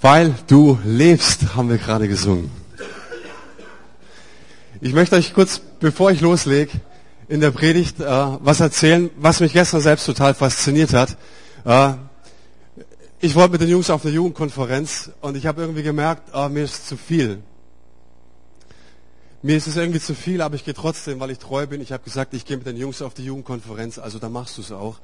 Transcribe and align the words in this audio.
Weil 0.00 0.32
du 0.46 0.78
lebst, 0.84 1.56
haben 1.56 1.68
wir 1.70 1.78
gerade 1.78 2.06
gesungen. 2.06 2.50
Ich 4.80 4.92
möchte 4.92 5.16
euch 5.16 5.34
kurz, 5.34 5.60
bevor 5.80 6.12
ich 6.12 6.20
loslege, 6.20 6.70
in 7.26 7.40
der 7.40 7.50
Predigt 7.50 7.98
äh, 7.98 8.04
was 8.04 8.60
erzählen, 8.60 9.10
was 9.16 9.40
mich 9.40 9.52
gestern 9.52 9.80
selbst 9.80 10.06
total 10.06 10.34
fasziniert 10.34 10.92
hat. 10.92 11.16
Äh, 11.64 11.94
ich 13.18 13.34
wollte 13.34 13.52
mit 13.52 13.60
den 13.60 13.68
Jungs 13.70 13.90
auf 13.90 14.04
eine 14.04 14.14
Jugendkonferenz 14.14 15.10
und 15.20 15.36
ich 15.36 15.46
habe 15.46 15.62
irgendwie 15.62 15.82
gemerkt, 15.82 16.30
oh, 16.32 16.48
mir 16.48 16.62
ist 16.62 16.86
zu 16.86 16.96
viel. 16.96 17.42
Mir 19.42 19.56
ist 19.56 19.66
es 19.66 19.76
irgendwie 19.76 20.00
zu 20.00 20.14
viel, 20.14 20.42
aber 20.42 20.54
ich 20.54 20.64
gehe 20.64 20.74
trotzdem, 20.74 21.18
weil 21.18 21.32
ich 21.32 21.38
treu 21.38 21.66
bin. 21.66 21.80
Ich 21.80 21.90
habe 21.90 22.04
gesagt, 22.04 22.34
ich 22.34 22.44
gehe 22.44 22.56
mit 22.56 22.66
den 22.66 22.76
Jungs 22.76 23.02
auf 23.02 23.14
die 23.14 23.24
Jugendkonferenz, 23.24 23.98
also 23.98 24.20
da 24.20 24.28
machst 24.28 24.58
du 24.58 24.62
es 24.62 24.70
auch. 24.70 25.00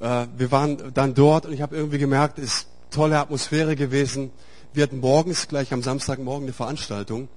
Äh, 0.00 0.26
wir 0.36 0.50
waren 0.50 0.92
dann 0.92 1.14
dort 1.14 1.46
und 1.46 1.52
ich 1.52 1.62
habe 1.62 1.76
irgendwie 1.76 1.98
gemerkt, 1.98 2.40
es 2.40 2.66
tolle 2.94 3.18
Atmosphäre 3.18 3.76
gewesen. 3.76 4.30
Wir 4.72 4.84
hatten 4.84 5.00
morgens, 5.00 5.48
gleich 5.48 5.72
am 5.72 5.82
Samstagmorgen, 5.82 6.44
eine 6.44 6.52
Veranstaltung. 6.52 7.28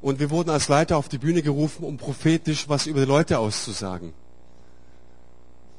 Und 0.00 0.18
wir 0.18 0.30
wurden 0.30 0.50
als 0.50 0.68
Leiter 0.68 0.96
auf 0.96 1.08
die 1.08 1.18
Bühne 1.18 1.42
gerufen, 1.42 1.84
um 1.84 1.96
prophetisch 1.96 2.68
was 2.68 2.86
über 2.86 3.00
die 3.00 3.06
Leute 3.06 3.38
auszusagen. 3.38 4.12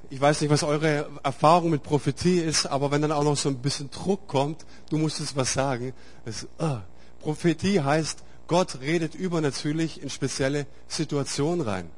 Ich 0.10 0.22
weiß 0.22 0.42
nicht, 0.42 0.50
was 0.50 0.64
eure 0.64 1.10
Erfahrung 1.24 1.72
mit 1.72 1.84
Prophetie 1.84 2.40
ist, 2.40 2.68
aber 2.68 2.92
wenn 2.92 3.02
dann 3.02 3.12
auch 3.12 3.24
noch 3.24 3.38
so 3.38 3.50
ein 3.50 3.58
bisschen 3.58 3.90
Druck 3.90 4.28
kommt, 4.28 4.66
du 4.90 4.98
musst 4.98 5.20
es 5.20 5.36
was 5.36 5.54
sagen. 5.54 5.94
Das, 6.26 6.48
uh, 6.62 6.78
Prophetie 7.22 7.82
heißt, 7.82 8.24
Gott 8.48 8.80
redet 8.82 9.16
übernatürlich 9.16 10.02
in 10.02 10.10
spezielle 10.10 10.68
Situationen 10.88 11.62
rein. 11.62 11.90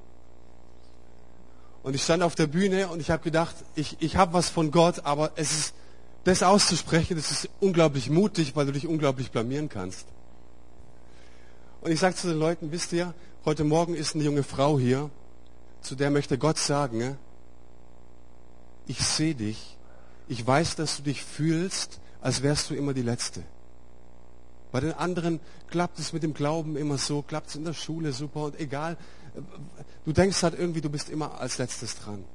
Und 1.83 1.95
ich 1.95 2.03
stand 2.03 2.23
auf 2.23 2.35
der 2.35 2.47
Bühne 2.47 2.87
und 2.87 3.01
ich 3.01 3.11
habe 3.11 3.23
gedacht, 3.23 3.55
ich, 3.75 3.97
ich 3.99 4.15
habe 4.15 4.33
was 4.33 4.49
von 4.49 4.71
Gott, 4.71 5.05
aber 5.05 5.31
es 5.35 5.51
ist 5.51 5.73
das 6.27 6.43
auszusprechen, 6.43 7.15
das 7.15 7.31
ist 7.31 7.49
unglaublich 7.61 8.09
mutig, 8.09 8.53
weil 8.55 8.65
du 8.65 8.73
dich 8.73 8.85
unglaublich 8.85 9.31
blamieren 9.31 9.69
kannst. 9.69 10.05
Und 11.79 11.91
ich 11.91 12.01
sage 12.01 12.15
zu 12.15 12.27
den 12.27 12.37
Leuten, 12.37 12.71
wisst 12.73 12.91
ihr, 12.91 13.13
heute 13.45 13.63
Morgen 13.63 13.95
ist 13.95 14.13
eine 14.13 14.25
junge 14.25 14.43
Frau 14.43 14.77
hier, 14.77 15.09
zu 15.79 15.95
der 15.95 16.11
möchte 16.11 16.37
Gott 16.37 16.57
sagen, 16.57 17.17
ich 18.87 18.99
sehe 18.99 19.35
dich, 19.35 19.77
ich 20.27 20.45
weiß, 20.45 20.75
dass 20.75 20.97
du 20.97 21.03
dich 21.03 21.23
fühlst, 21.23 22.01
als 22.19 22.43
wärst 22.43 22.69
du 22.69 22.75
immer 22.75 22.93
die 22.93 23.03
Letzte. 23.03 23.43
Bei 24.73 24.81
den 24.81 24.91
anderen 24.91 25.39
klappt 25.69 25.97
es 25.97 26.11
mit 26.11 26.23
dem 26.23 26.33
Glauben 26.33 26.75
immer 26.75 26.97
so, 26.97 27.21
klappt 27.21 27.47
es 27.49 27.55
in 27.55 27.63
der 27.63 27.73
Schule 27.73 28.11
super 28.11 28.43
und 28.43 28.59
egal. 28.59 28.97
Du 30.03 30.11
denkst 30.11 30.43
halt 30.43 30.59
irgendwie, 30.59 30.81
du 30.81 30.89
bist 30.89 31.09
immer 31.09 31.39
als 31.39 31.57
letztes 31.57 31.95
dran. 31.95 32.25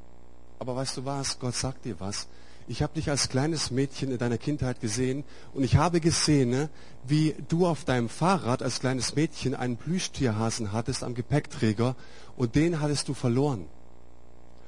Aber 0.59 0.77
weißt 0.77 0.97
du 0.97 1.05
was? 1.05 1.39
Gott 1.39 1.55
sagt 1.55 1.85
dir 1.85 2.01
was 2.01 2.27
ich 2.69 2.83
habe 2.83 2.95
dich 2.95 3.11
als 3.11 3.29
kleines 3.29 3.71
Mädchen 3.71 4.11
in 4.11 4.19
deiner 4.19 4.39
Kindheit 4.39 4.81
gesehen 4.81 5.25
und 5.53 5.65
ich 5.65 5.77
habe 5.77 6.01
gesehen, 6.01 6.51
ne, 6.51 6.71
wie 7.07 7.35
du 7.49 7.67
auf 7.67 7.85
deinem 7.85 8.09
Fahrrad 8.09 8.63
als 8.63 8.81
kleines 8.81 9.17
Mädchen 9.17 9.55
einen 9.55 9.77
Plüschtierhasen 9.77 10.73
hattest 10.73 11.03
am 11.03 11.15
Gepäckträger 11.15 11.97
und 12.37 12.55
den 12.55 12.81
hattest 12.81 13.09
du 13.09 13.15
verloren. 13.15 13.67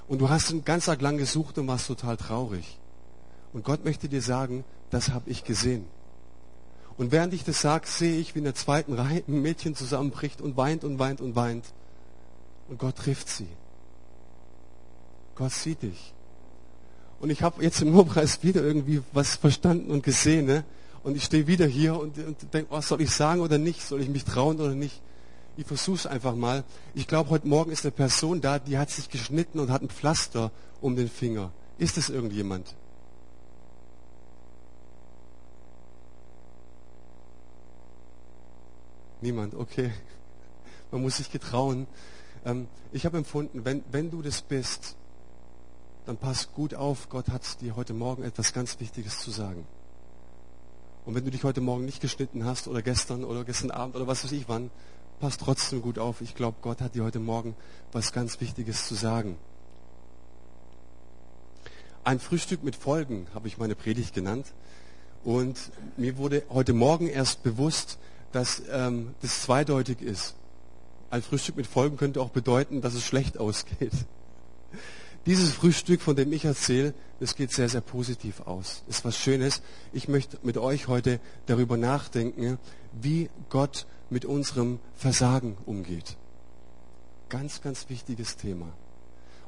Und 0.08 0.20
du 0.20 0.28
hast 0.28 0.50
ihn 0.50 0.64
ganz 0.64 0.88
arg 0.88 1.00
lang 1.00 1.16
gesucht 1.16 1.56
und 1.58 1.66
warst 1.66 1.86
total 1.86 2.16
traurig. 2.16 2.78
Und 3.52 3.64
Gott 3.64 3.84
möchte 3.84 4.08
dir 4.08 4.22
sagen, 4.22 4.64
das 4.90 5.10
habe 5.10 5.30
ich 5.30 5.44
gesehen. 5.44 5.86
Und 6.96 7.10
während 7.10 7.34
ich 7.34 7.44
das 7.44 7.60
sage, 7.60 7.86
sehe 7.86 8.18
ich, 8.18 8.34
wie 8.34 8.40
in 8.40 8.44
der 8.44 8.54
zweiten 8.54 8.92
Reihe 8.94 9.24
ein 9.26 9.42
Mädchen 9.42 9.74
zusammenbricht 9.74 10.40
und 10.40 10.56
weint 10.56 10.84
und 10.84 10.98
weint 10.98 11.20
und 11.20 11.34
weint. 11.34 11.64
Und 12.68 12.78
Gott 12.78 12.96
trifft 12.96 13.28
sie. 13.28 13.48
Gott 15.34 15.52
sieht 15.52 15.82
dich. 15.82 16.13
Und 17.24 17.30
ich 17.30 17.42
habe 17.42 17.64
jetzt 17.64 17.80
im 17.80 17.94
Lobpreis 17.94 18.42
wieder 18.42 18.62
irgendwie 18.62 19.00
was 19.14 19.36
verstanden 19.36 19.90
und 19.90 20.02
gesehen. 20.02 20.44
Ne? 20.44 20.62
Und 21.02 21.16
ich 21.16 21.24
stehe 21.24 21.46
wieder 21.46 21.64
hier 21.64 21.98
und, 21.98 22.18
und 22.18 22.52
denke, 22.52 22.70
was 22.70 22.88
soll 22.88 23.00
ich 23.00 23.12
sagen 23.12 23.40
oder 23.40 23.56
nicht? 23.56 23.80
Soll 23.80 24.02
ich 24.02 24.10
mich 24.10 24.26
trauen 24.26 24.60
oder 24.60 24.74
nicht? 24.74 25.00
Ich 25.56 25.66
versuche 25.66 25.96
es 25.96 26.06
einfach 26.06 26.34
mal. 26.34 26.64
Ich 26.94 27.08
glaube, 27.08 27.30
heute 27.30 27.48
Morgen 27.48 27.72
ist 27.72 27.86
eine 27.86 27.92
Person 27.92 28.42
da, 28.42 28.58
die 28.58 28.76
hat 28.76 28.90
sich 28.90 29.08
geschnitten 29.08 29.58
und 29.58 29.70
hat 29.70 29.80
ein 29.80 29.88
Pflaster 29.88 30.50
um 30.82 30.96
den 30.96 31.08
Finger. 31.08 31.50
Ist 31.78 31.96
es 31.96 32.10
irgendjemand? 32.10 32.74
Niemand, 39.22 39.54
okay. 39.54 39.92
Man 40.90 41.00
muss 41.00 41.16
sich 41.16 41.32
getrauen. 41.32 41.86
Ähm, 42.44 42.68
ich 42.92 43.06
habe 43.06 43.16
empfunden, 43.16 43.64
wenn, 43.64 43.82
wenn 43.90 44.10
du 44.10 44.20
das 44.20 44.42
bist, 44.42 44.94
dann 46.06 46.16
pass 46.16 46.52
gut 46.52 46.74
auf, 46.74 47.08
Gott 47.08 47.28
hat 47.28 47.60
dir 47.60 47.76
heute 47.76 47.94
Morgen 47.94 48.22
etwas 48.22 48.52
ganz 48.52 48.78
Wichtiges 48.80 49.20
zu 49.20 49.30
sagen. 49.30 49.66
Und 51.06 51.14
wenn 51.14 51.24
du 51.24 51.30
dich 51.30 51.44
heute 51.44 51.60
Morgen 51.60 51.84
nicht 51.84 52.00
geschnitten 52.00 52.44
hast 52.44 52.68
oder 52.68 52.82
gestern 52.82 53.24
oder 53.24 53.44
gestern 53.44 53.70
Abend 53.70 53.96
oder 53.96 54.06
was 54.06 54.24
weiß 54.24 54.32
ich 54.32 54.48
wann, 54.48 54.70
pass 55.20 55.38
trotzdem 55.38 55.82
gut 55.82 55.98
auf. 55.98 56.20
Ich 56.20 56.34
glaube, 56.34 56.58
Gott 56.62 56.80
hat 56.80 56.94
dir 56.94 57.04
heute 57.04 57.20
Morgen 57.20 57.54
was 57.92 58.12
ganz 58.12 58.40
Wichtiges 58.40 58.86
zu 58.86 58.94
sagen. 58.94 59.36
Ein 62.04 62.20
Frühstück 62.20 62.62
mit 62.62 62.76
Folgen 62.76 63.26
habe 63.34 63.48
ich 63.48 63.58
meine 63.58 63.74
Predigt 63.74 64.14
genannt. 64.14 64.52
Und 65.24 65.58
mir 65.96 66.18
wurde 66.18 66.42
heute 66.50 66.74
Morgen 66.74 67.06
erst 67.06 67.42
bewusst, 67.42 67.98
dass 68.32 68.62
ähm, 68.70 69.14
das 69.22 69.42
zweideutig 69.42 70.02
ist. 70.02 70.34
Ein 71.08 71.22
Frühstück 71.22 71.56
mit 71.56 71.66
Folgen 71.66 71.96
könnte 71.96 72.20
auch 72.20 72.30
bedeuten, 72.30 72.82
dass 72.82 72.92
es 72.92 73.04
schlecht 73.04 73.38
ausgeht. 73.38 73.92
Dieses 75.26 75.54
Frühstück, 75.54 76.02
von 76.02 76.16
dem 76.16 76.32
ich 76.34 76.44
erzähle, 76.44 76.92
das 77.18 77.34
geht 77.34 77.50
sehr, 77.50 77.70
sehr 77.70 77.80
positiv 77.80 78.40
aus. 78.40 78.82
Das 78.86 78.98
ist 78.98 79.04
was 79.06 79.16
Schönes. 79.16 79.62
Ich 79.94 80.06
möchte 80.06 80.38
mit 80.42 80.58
euch 80.58 80.86
heute 80.86 81.18
darüber 81.46 81.78
nachdenken, 81.78 82.58
wie 82.92 83.30
Gott 83.48 83.86
mit 84.10 84.26
unserem 84.26 84.80
Versagen 84.94 85.56
umgeht. 85.64 86.18
Ganz, 87.30 87.62
ganz 87.62 87.88
wichtiges 87.88 88.36
Thema. 88.36 88.68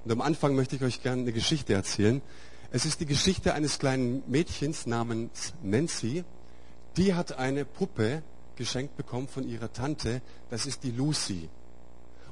Und 0.05 0.13
am 0.13 0.23
Anfang 0.23 0.55
möchte 0.55 0.77
ich 0.77 0.83
euch 0.83 1.03
gerne 1.03 1.23
eine 1.23 1.33
Geschichte 1.33 1.75
erzählen. 1.75 2.23
Es 2.71 2.87
ist 2.87 3.01
die 3.01 3.07
Geschichte 3.07 3.53
eines 3.53 3.79
kleinen 3.79 4.23
Mädchens 4.29 4.87
namens 4.87 5.53
Nancy. 5.63 6.25
Die 6.97 7.13
hat 7.13 7.39
eine 7.39 7.67
Puppe 7.67 8.23
geschenkt 8.57 8.97
bekommen 8.97 9.29
von 9.29 9.47
ihrer 9.47 9.71
Tante. 9.73 10.23
Das 10.49 10.65
ist 10.65 10.85
die 10.85 10.91
Lucy. 10.91 11.51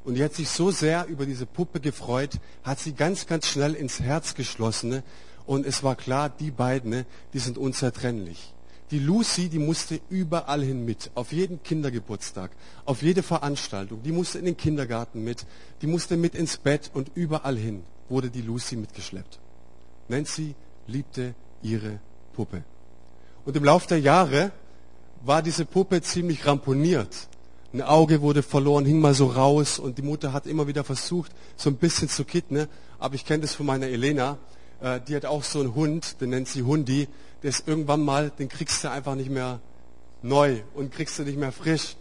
Und 0.04 0.14
die 0.16 0.22
hat 0.22 0.34
sich 0.34 0.50
so 0.50 0.70
sehr 0.70 1.06
über 1.06 1.24
diese 1.24 1.46
Puppe 1.46 1.80
gefreut, 1.80 2.38
hat 2.62 2.78
sie 2.78 2.92
ganz, 2.92 3.26
ganz 3.26 3.46
schnell 3.46 3.74
ins 3.74 4.00
Herz 4.00 4.34
geschlossen. 4.34 4.90
Ne? 4.90 5.02
Und 5.46 5.64
es 5.64 5.82
war 5.82 5.96
klar, 5.96 6.28
die 6.28 6.50
beiden, 6.50 6.90
ne, 6.90 7.06
die 7.32 7.38
sind 7.38 7.56
unzertrennlich. 7.56 8.52
Die 8.90 8.98
Lucy, 8.98 9.48
die 9.48 9.58
musste 9.58 10.00
überall 10.10 10.62
hin 10.62 10.84
mit, 10.84 11.10
auf 11.14 11.32
jeden 11.32 11.62
Kindergeburtstag, 11.62 12.50
auf 12.84 13.02
jede 13.02 13.22
Veranstaltung, 13.22 14.02
die 14.02 14.12
musste 14.12 14.38
in 14.38 14.44
den 14.44 14.58
Kindergarten 14.58 15.24
mit, 15.24 15.46
die 15.80 15.86
musste 15.86 16.18
mit 16.18 16.34
ins 16.34 16.58
Bett 16.58 16.90
und 16.92 17.10
überall 17.14 17.56
hin 17.56 17.82
wurde 18.10 18.28
die 18.28 18.42
Lucy 18.42 18.76
mitgeschleppt. 18.76 19.40
Nancy 20.08 20.54
liebte 20.86 21.34
ihre 21.62 21.98
Puppe. 22.34 22.62
Und 23.46 23.56
im 23.56 23.64
Laufe 23.64 23.88
der 23.88 24.00
Jahre 24.00 24.52
war 25.24 25.40
diese 25.40 25.64
Puppe 25.64 26.02
ziemlich 26.02 26.46
ramponiert 26.46 27.28
ein 27.74 27.82
Auge 27.82 28.22
wurde 28.22 28.44
verloren, 28.44 28.86
hing 28.86 29.00
mal 29.00 29.14
so 29.14 29.26
raus 29.26 29.80
und 29.80 29.98
die 29.98 30.02
Mutter 30.02 30.32
hat 30.32 30.46
immer 30.46 30.68
wieder 30.68 30.84
versucht, 30.84 31.32
so 31.56 31.68
ein 31.68 31.76
bisschen 31.76 32.08
zu 32.08 32.24
kitten. 32.24 32.68
Aber 33.00 33.16
ich 33.16 33.26
kenne 33.26 33.40
das 33.40 33.54
von 33.54 33.66
meiner 33.66 33.88
Elena, 33.88 34.38
äh, 34.80 35.00
die 35.00 35.16
hat 35.16 35.26
auch 35.26 35.42
so 35.42 35.58
einen 35.58 35.74
Hund, 35.74 36.20
den 36.20 36.30
nennt 36.30 36.46
sie 36.46 36.62
Hundi, 36.62 37.08
der 37.42 37.50
ist 37.50 37.66
irgendwann 37.66 38.02
mal, 38.04 38.30
den 38.30 38.48
kriegst 38.48 38.84
du 38.84 38.90
einfach 38.90 39.16
nicht 39.16 39.28
mehr 39.28 39.60
neu 40.22 40.60
und 40.74 40.92
kriegst 40.92 41.18
du 41.18 41.24
nicht 41.24 41.36
mehr 41.36 41.50
frisch. 41.50 41.96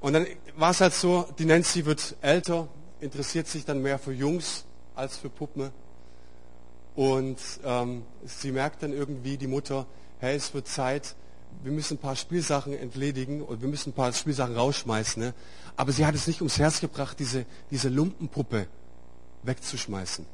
Und 0.00 0.12
dann 0.12 0.26
war 0.56 0.70
es 0.70 0.80
halt 0.80 0.94
so, 0.94 1.26
die 1.38 1.44
Nancy 1.44 1.84
wird 1.84 2.14
älter, 2.20 2.68
interessiert 3.00 3.48
sich 3.48 3.64
dann 3.64 3.82
mehr 3.82 3.98
für 3.98 4.12
Jungs 4.12 4.64
als 4.94 5.16
für 5.16 5.28
Puppen. 5.28 5.70
Und 6.94 7.38
ähm, 7.64 8.04
sie 8.24 8.52
merkt 8.52 8.84
dann 8.84 8.92
irgendwie, 8.92 9.36
die 9.36 9.48
Mutter, 9.48 9.86
hey, 10.20 10.36
es 10.36 10.54
wird 10.54 10.68
Zeit, 10.68 11.16
wir 11.62 11.72
müssen 11.72 11.94
ein 11.94 11.98
paar 11.98 12.16
Spielsachen 12.16 12.72
entledigen 12.72 13.42
und 13.42 13.62
wir 13.62 13.68
müssen 13.68 13.90
ein 13.90 13.94
paar 13.94 14.12
Spielsachen 14.12 14.56
rausschmeißen. 14.56 15.22
Ne? 15.22 15.34
Aber 15.76 15.92
sie 15.92 16.06
hat 16.06 16.14
es 16.14 16.26
nicht 16.26 16.40
ums 16.40 16.58
Herz 16.58 16.80
gebracht, 16.80 17.18
diese, 17.18 17.46
diese 17.70 17.88
Lumpenpuppe 17.88 18.66
wegzuschmeißen. 19.42 20.26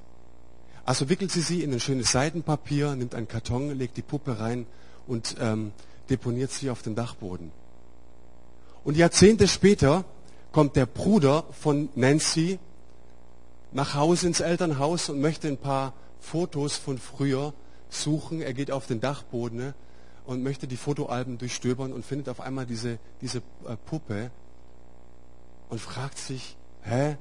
Also 0.84 1.08
wickelt 1.08 1.30
sie 1.30 1.42
sie 1.42 1.62
in 1.62 1.72
ein 1.72 1.80
schönes 1.80 2.10
Seidenpapier, 2.10 2.96
nimmt 2.96 3.14
einen 3.14 3.28
Karton, 3.28 3.70
legt 3.76 3.96
die 3.96 4.02
Puppe 4.02 4.40
rein 4.40 4.66
und 5.06 5.36
ähm, 5.40 5.72
deponiert 6.08 6.50
sie 6.50 6.70
auf 6.70 6.82
den 6.82 6.94
Dachboden. 6.94 7.52
Und 8.82 8.96
Jahrzehnte 8.96 9.46
später 9.46 10.04
kommt 10.52 10.76
der 10.76 10.86
Bruder 10.86 11.44
von 11.52 11.90
Nancy 11.94 12.58
nach 13.72 13.94
Hause 13.94 14.26
ins 14.26 14.40
Elternhaus 14.40 15.08
und 15.10 15.20
möchte 15.20 15.48
ein 15.48 15.58
paar 15.58 15.92
Fotos 16.18 16.76
von 16.76 16.98
früher 16.98 17.52
suchen. 17.88 18.40
Er 18.40 18.52
geht 18.52 18.70
auf 18.70 18.86
den 18.86 19.00
Dachboden 19.00 19.58
ne? 19.58 19.74
Und 20.30 20.44
möchte 20.44 20.68
die 20.68 20.76
Fotoalben 20.76 21.38
durchstöbern 21.38 21.92
und 21.92 22.04
findet 22.04 22.28
auf 22.28 22.40
einmal 22.40 22.64
diese, 22.64 23.00
diese 23.20 23.38
äh, 23.66 23.76
Puppe 23.84 24.30
und 25.68 25.80
fragt 25.80 26.18
sich, 26.18 26.56
hä, 26.82 27.16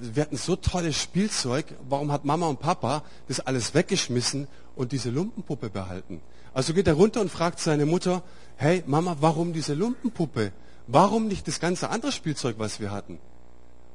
wir 0.00 0.22
hatten 0.22 0.38
so 0.38 0.56
tolles 0.56 0.98
Spielzeug, 0.98 1.66
warum 1.86 2.10
hat 2.10 2.24
Mama 2.24 2.46
und 2.46 2.60
Papa 2.60 3.02
das 3.28 3.40
alles 3.40 3.74
weggeschmissen 3.74 4.48
und 4.74 4.92
diese 4.92 5.10
Lumpenpuppe 5.10 5.68
behalten? 5.68 6.22
Also 6.54 6.72
geht 6.72 6.86
er 6.86 6.94
runter 6.94 7.20
und 7.20 7.30
fragt 7.30 7.60
seine 7.60 7.84
Mutter, 7.84 8.22
hey 8.56 8.82
Mama, 8.86 9.18
warum 9.20 9.52
diese 9.52 9.74
Lumpenpuppe? 9.74 10.52
Warum 10.86 11.28
nicht 11.28 11.46
das 11.46 11.60
ganze 11.60 11.90
andere 11.90 12.10
Spielzeug, 12.10 12.54
was 12.58 12.80
wir 12.80 12.90
hatten? 12.90 13.18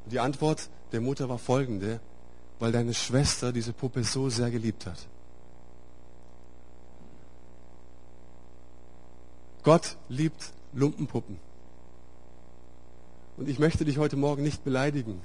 Die 0.06 0.20
Antwort 0.20 0.70
der 0.92 1.02
Mutter 1.02 1.30
war 1.30 1.40
folgende, 1.40 2.00
weil 2.60 2.72
deine 2.72 2.94
Schwester 2.94 3.52
diese 3.52 3.74
Puppe 3.74 4.04
so 4.04 4.30
sehr 4.30 4.52
geliebt 4.52 4.86
hat. 4.86 5.00
Gott 9.64 9.98
liebt 10.08 10.54
Lumpenpuppen. 10.74 11.38
Und 13.36 13.50
ich 13.50 13.60
möchte 13.60 13.84
dich 13.84 13.98
heute 13.98 14.16
Morgen 14.16 14.42
nicht 14.42 14.64
beleidigen, 14.64 15.22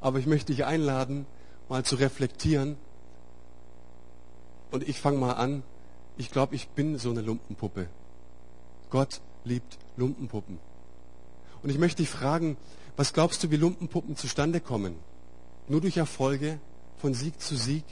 aber 0.00 0.18
ich 0.18 0.26
möchte 0.26 0.52
dich 0.52 0.66
einladen, 0.66 1.26
mal 1.68 1.82
zu 1.82 1.96
reflektieren. 1.96 2.76
Und 4.70 4.86
ich 4.86 5.00
fange 5.00 5.18
mal 5.18 5.32
an. 5.32 5.62
Ich 6.18 6.30
glaube, 6.30 6.54
ich 6.56 6.68
bin 6.68 6.98
so 6.98 7.10
eine 7.10 7.22
Lumpenpuppe. 7.22 7.88
Gott 8.90 9.20
liebt 9.44 9.78
Lumpenpuppen. 9.96 10.58
Und 11.62 11.70
ich 11.70 11.78
möchte 11.78 12.02
dich 12.02 12.10
fragen, 12.10 12.58
was 12.96 13.14
glaubst 13.14 13.42
du, 13.42 13.50
wie 13.50 13.56
Lumpenpuppen 13.56 14.16
zustande 14.16 14.60
kommen? 14.60 14.94
Nur 15.68 15.80
durch 15.80 15.96
Erfolge, 15.96 16.60
von 16.98 17.14
Sieg 17.14 17.40
zu 17.40 17.56
Sieg? 17.56 17.84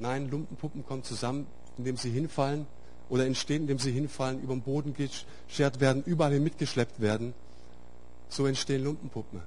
Nein, 0.00 0.28
Lumpenpuppen 0.28 0.84
kommen 0.84 1.04
zusammen, 1.04 1.46
indem 1.78 1.96
sie 1.96 2.10
hinfallen 2.10 2.66
oder 3.12 3.26
entstehen, 3.26 3.64
indem 3.64 3.78
sie 3.78 3.92
hinfallen, 3.92 4.42
über 4.42 4.54
den 4.54 4.62
Boden 4.62 4.94
geschert 4.94 5.80
werden, 5.80 6.02
überall 6.06 6.32
hin 6.32 6.42
mitgeschleppt 6.42 6.98
werden. 7.02 7.34
So 8.30 8.46
entstehen 8.46 8.82
Lumpenpuppen. 8.82 9.42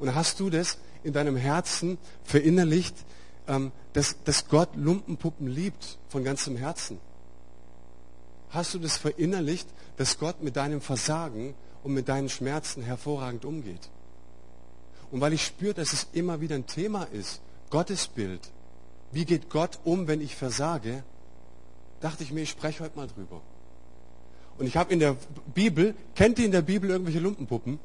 Und 0.00 0.12
hast 0.16 0.40
du 0.40 0.50
das 0.50 0.78
in 1.04 1.12
deinem 1.12 1.36
Herzen 1.36 1.96
verinnerlicht, 2.24 2.96
ähm, 3.46 3.70
dass, 3.92 4.16
dass 4.24 4.48
Gott 4.48 4.70
Lumpenpuppen 4.74 5.46
liebt 5.46 5.96
von 6.08 6.24
ganzem 6.24 6.56
Herzen? 6.56 6.98
Hast 8.50 8.74
du 8.74 8.80
das 8.80 8.96
verinnerlicht, 8.96 9.68
dass 9.96 10.18
Gott 10.18 10.42
mit 10.42 10.56
deinem 10.56 10.80
Versagen 10.80 11.54
und 11.84 11.94
mit 11.94 12.08
deinen 12.08 12.28
Schmerzen 12.28 12.82
hervorragend 12.82 13.44
umgeht? 13.44 13.90
Und 15.12 15.20
weil 15.20 15.34
ich 15.34 15.44
spüre, 15.44 15.74
dass 15.74 15.92
es 15.92 16.08
immer 16.14 16.40
wieder 16.40 16.56
ein 16.56 16.66
Thema 16.66 17.04
ist, 17.04 17.42
Gottesbild, 17.70 18.40
wie 19.12 19.24
geht 19.24 19.50
Gott 19.50 19.78
um, 19.84 20.08
wenn 20.08 20.20
ich 20.20 20.34
versage, 20.34 21.04
dachte 22.02 22.22
ich 22.24 22.32
mir, 22.32 22.42
ich 22.42 22.50
spreche 22.50 22.84
heute 22.84 22.96
mal 22.96 23.06
drüber. 23.06 23.40
Und 24.58 24.66
ich 24.66 24.76
habe 24.76 24.92
in 24.92 24.98
der 24.98 25.16
Bibel, 25.54 25.94
kennt 26.14 26.38
ihr 26.38 26.44
in 26.44 26.52
der 26.52 26.62
Bibel 26.62 26.90
irgendwelche 26.90 27.20
Lumpenpuppen? 27.20 27.78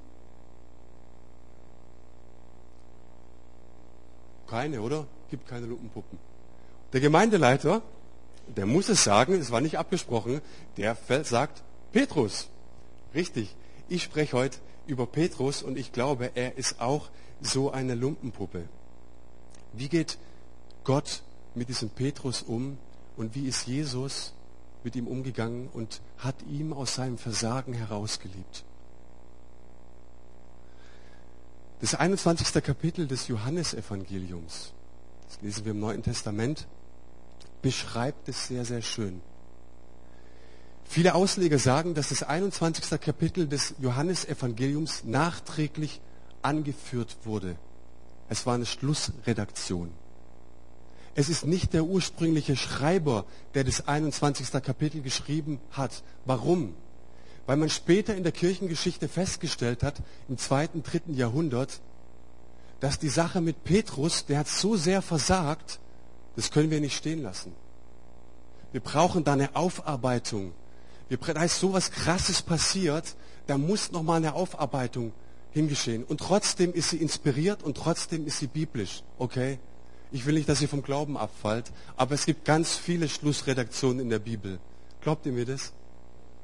Keine, 4.48 4.82
oder? 4.82 5.08
Gibt 5.30 5.48
keine 5.48 5.66
Lumpenpuppen. 5.66 6.20
Der 6.94 7.02
Gemeindeleiter, 7.02 7.82
der 8.56 8.66
muss 8.66 8.90
es 8.90 9.04
sagen, 9.04 9.34
es 9.34 9.52
war 9.52 9.62
nicht 9.62 9.78
abgesprochen, 9.78 10.42
der 10.78 10.98
sagt 11.24 11.64
Petrus. 11.92 12.50
Richtig. 13.14 13.56
Ich 13.90 14.04
spreche 14.04 14.36
heute 14.36 14.58
über 14.88 15.06
Petrus 15.06 15.64
und 15.64 15.78
ich 15.78 15.92
glaube, 15.92 16.32
er 16.36 16.58
ist 16.58 16.82
auch 16.82 17.10
so 17.42 17.72
eine 17.72 17.96
Lumpenpuppe. 17.96 18.68
Wie 19.74 19.90
geht 19.90 20.18
Gott 20.84 21.22
mit 21.56 21.70
diesem 21.70 21.90
Petrus 21.90 22.42
um 22.42 22.78
und 23.18 23.36
wie 23.36 23.48
ist 23.48 23.68
Jesus 23.68 24.34
mit 24.84 24.96
ihm 24.96 25.08
umgegangen 25.08 25.70
und 25.74 26.02
hat 26.20 26.36
ihm 26.50 26.72
aus 26.72 26.96
seinem 26.96 27.18
Versagen 27.18 27.74
herausgeliebt? 27.74 28.64
Das 31.82 31.94
21. 31.94 32.64
Kapitel 32.64 33.08
des 33.08 33.28
Johannesevangeliums, 33.28 34.74
das 35.28 35.42
lesen 35.42 35.66
wir 35.66 35.72
im 35.72 35.80
Neuen 35.80 36.02
Testament, 36.02 36.68
beschreibt 37.62 38.30
es 38.30 38.48
sehr, 38.48 38.66
sehr 38.66 38.82
schön. 38.82 39.22
Viele 40.86 41.16
Ausleger 41.16 41.60
sagen, 41.60 41.94
dass 41.94 42.10
das 42.10 42.24
21. 42.24 43.00
Kapitel 43.02 43.48
des 43.48 43.76
Johannesevangeliums 43.80 45.04
nachträglich 45.04 46.02
angeführt 46.42 47.18
wurde. 47.26 47.58
Es 48.30 48.46
war 48.46 48.56
eine 48.56 48.66
Schlussredaktion. 48.66 49.92
Es 51.18 51.28
ist 51.28 51.46
nicht 51.46 51.74
der 51.74 51.84
ursprüngliche 51.84 52.56
Schreiber, 52.56 53.26
der 53.56 53.66
das 53.66 53.88
21. 53.88 54.52
Kapitel 54.64 55.02
geschrieben 55.02 55.60
hat. 55.72 56.04
Warum? 56.24 56.76
weil 57.48 57.58
man 57.58 57.70
später 57.70 58.14
in 58.14 58.24
der 58.24 58.34
Kirchengeschichte 58.34 59.08
festgestellt 59.08 59.82
hat, 59.82 59.96
im 60.28 60.38
zweiten, 60.38 60.84
dritten 60.84 61.16
Jahrhundert, 61.16 61.80
dass 62.82 63.00
die 63.00 63.10
Sache 63.10 63.42
mit 63.42 63.64
Petrus, 63.64 64.26
der 64.26 64.40
hat 64.40 64.50
so 64.50 64.76
sehr 64.76 65.02
versagt, 65.02 65.80
das 66.36 66.52
können 66.52 66.70
wir 66.70 66.82
nicht 66.82 66.96
stehen 66.96 67.24
lassen. 67.24 67.54
Wir 68.74 68.82
brauchen 68.82 69.24
da 69.24 69.34
eine 69.34 69.56
Aufarbeitung. 69.56 70.52
Da 71.10 71.44
ist 71.44 71.60
so 71.60 71.72
was 71.72 71.90
Krasses 71.90 72.42
passiert, 72.42 73.16
da 73.48 73.58
muss 73.58 73.94
nochmal 73.94 74.18
eine 74.18 74.34
Aufarbeitung 74.34 75.14
hingeschehen. 75.52 76.04
Und 76.04 76.20
trotzdem 76.20 76.74
ist 76.74 76.90
sie 76.90 76.98
inspiriert 76.98 77.64
und 77.64 77.78
trotzdem 77.78 78.28
ist 78.28 78.40
sie 78.40 78.48
biblisch. 78.48 79.04
Okay? 79.18 79.58
Ich 80.12 80.26
will 80.26 80.36
nicht, 80.36 80.48
dass 80.48 80.62
ihr 80.62 80.70
vom 80.70 80.84
Glauben 80.84 81.18
abfallt, 81.18 81.72
aber 81.98 82.16
es 82.16 82.26
gibt 82.26 82.46
ganz 82.46 82.76
viele 82.76 83.10
Schlussredaktionen 83.10 84.00
in 84.00 84.10
der 84.10 84.20
Bibel. 84.20 84.60
Glaubt 85.02 85.26
ihr 85.26 85.34
mir 85.34 85.46
das? 85.46 85.74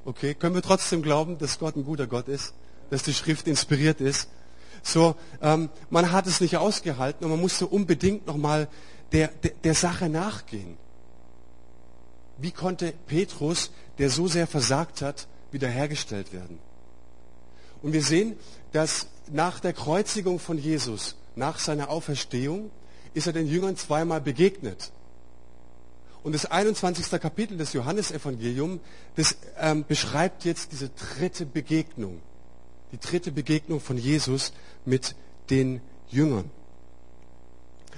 Okay, 0.05 0.33
können 0.33 0.55
wir 0.55 0.61
trotzdem 0.61 1.01
glauben, 1.01 1.37
dass 1.37 1.59
Gott 1.59 1.75
ein 1.75 1.85
guter 1.85 2.07
Gott 2.07 2.27
ist, 2.27 2.53
dass 2.89 3.03
die 3.03 3.13
Schrift 3.13 3.47
inspiriert 3.47 4.01
ist. 4.01 4.29
So, 4.81 5.15
ähm, 5.41 5.69
man 5.89 6.11
hat 6.11 6.27
es 6.27 6.41
nicht 6.41 6.57
ausgehalten 6.57 7.23
und 7.23 7.31
man 7.31 7.39
musste 7.39 7.67
unbedingt 7.67 8.27
nochmal 8.27 8.67
der, 9.13 9.29
der, 9.29 9.51
der 9.63 9.75
Sache 9.75 10.09
nachgehen. 10.09 10.77
Wie 12.37 12.51
konnte 12.51 12.93
Petrus, 13.07 13.71
der 13.97 14.09
so 14.09 14.27
sehr 14.27 14.47
versagt 14.47 15.01
hat, 15.01 15.27
wiederhergestellt 15.51 16.33
werden? 16.33 16.59
Und 17.81 17.93
wir 17.93 18.03
sehen, 18.03 18.37
dass 18.73 19.07
nach 19.31 19.59
der 19.61 19.71
Kreuzigung 19.71 20.39
von 20.39 20.57
Jesus, 20.57 21.15
nach 21.35 21.59
seiner 21.59 21.89
Auferstehung, 21.89 22.71
ist 23.13 23.27
er 23.27 23.33
den 23.33 23.47
Jüngern 23.47 23.75
zweimal 23.75 24.21
begegnet. 24.21 24.91
Und 26.23 26.33
das 26.33 26.45
21. 26.45 27.09
Kapitel 27.19 27.57
des 27.57 27.73
Johannesevangeliums, 27.73 28.79
das 29.15 29.35
ähm, 29.59 29.83
beschreibt 29.87 30.45
jetzt 30.45 30.71
diese 30.71 30.89
dritte 30.89 31.45
Begegnung. 31.45 32.21
Die 32.93 32.99
dritte 32.99 33.31
Begegnung 33.31 33.81
von 33.81 33.97
Jesus 33.97 34.53
mit 34.85 35.15
den 35.49 35.81
Jüngern. 36.09 36.49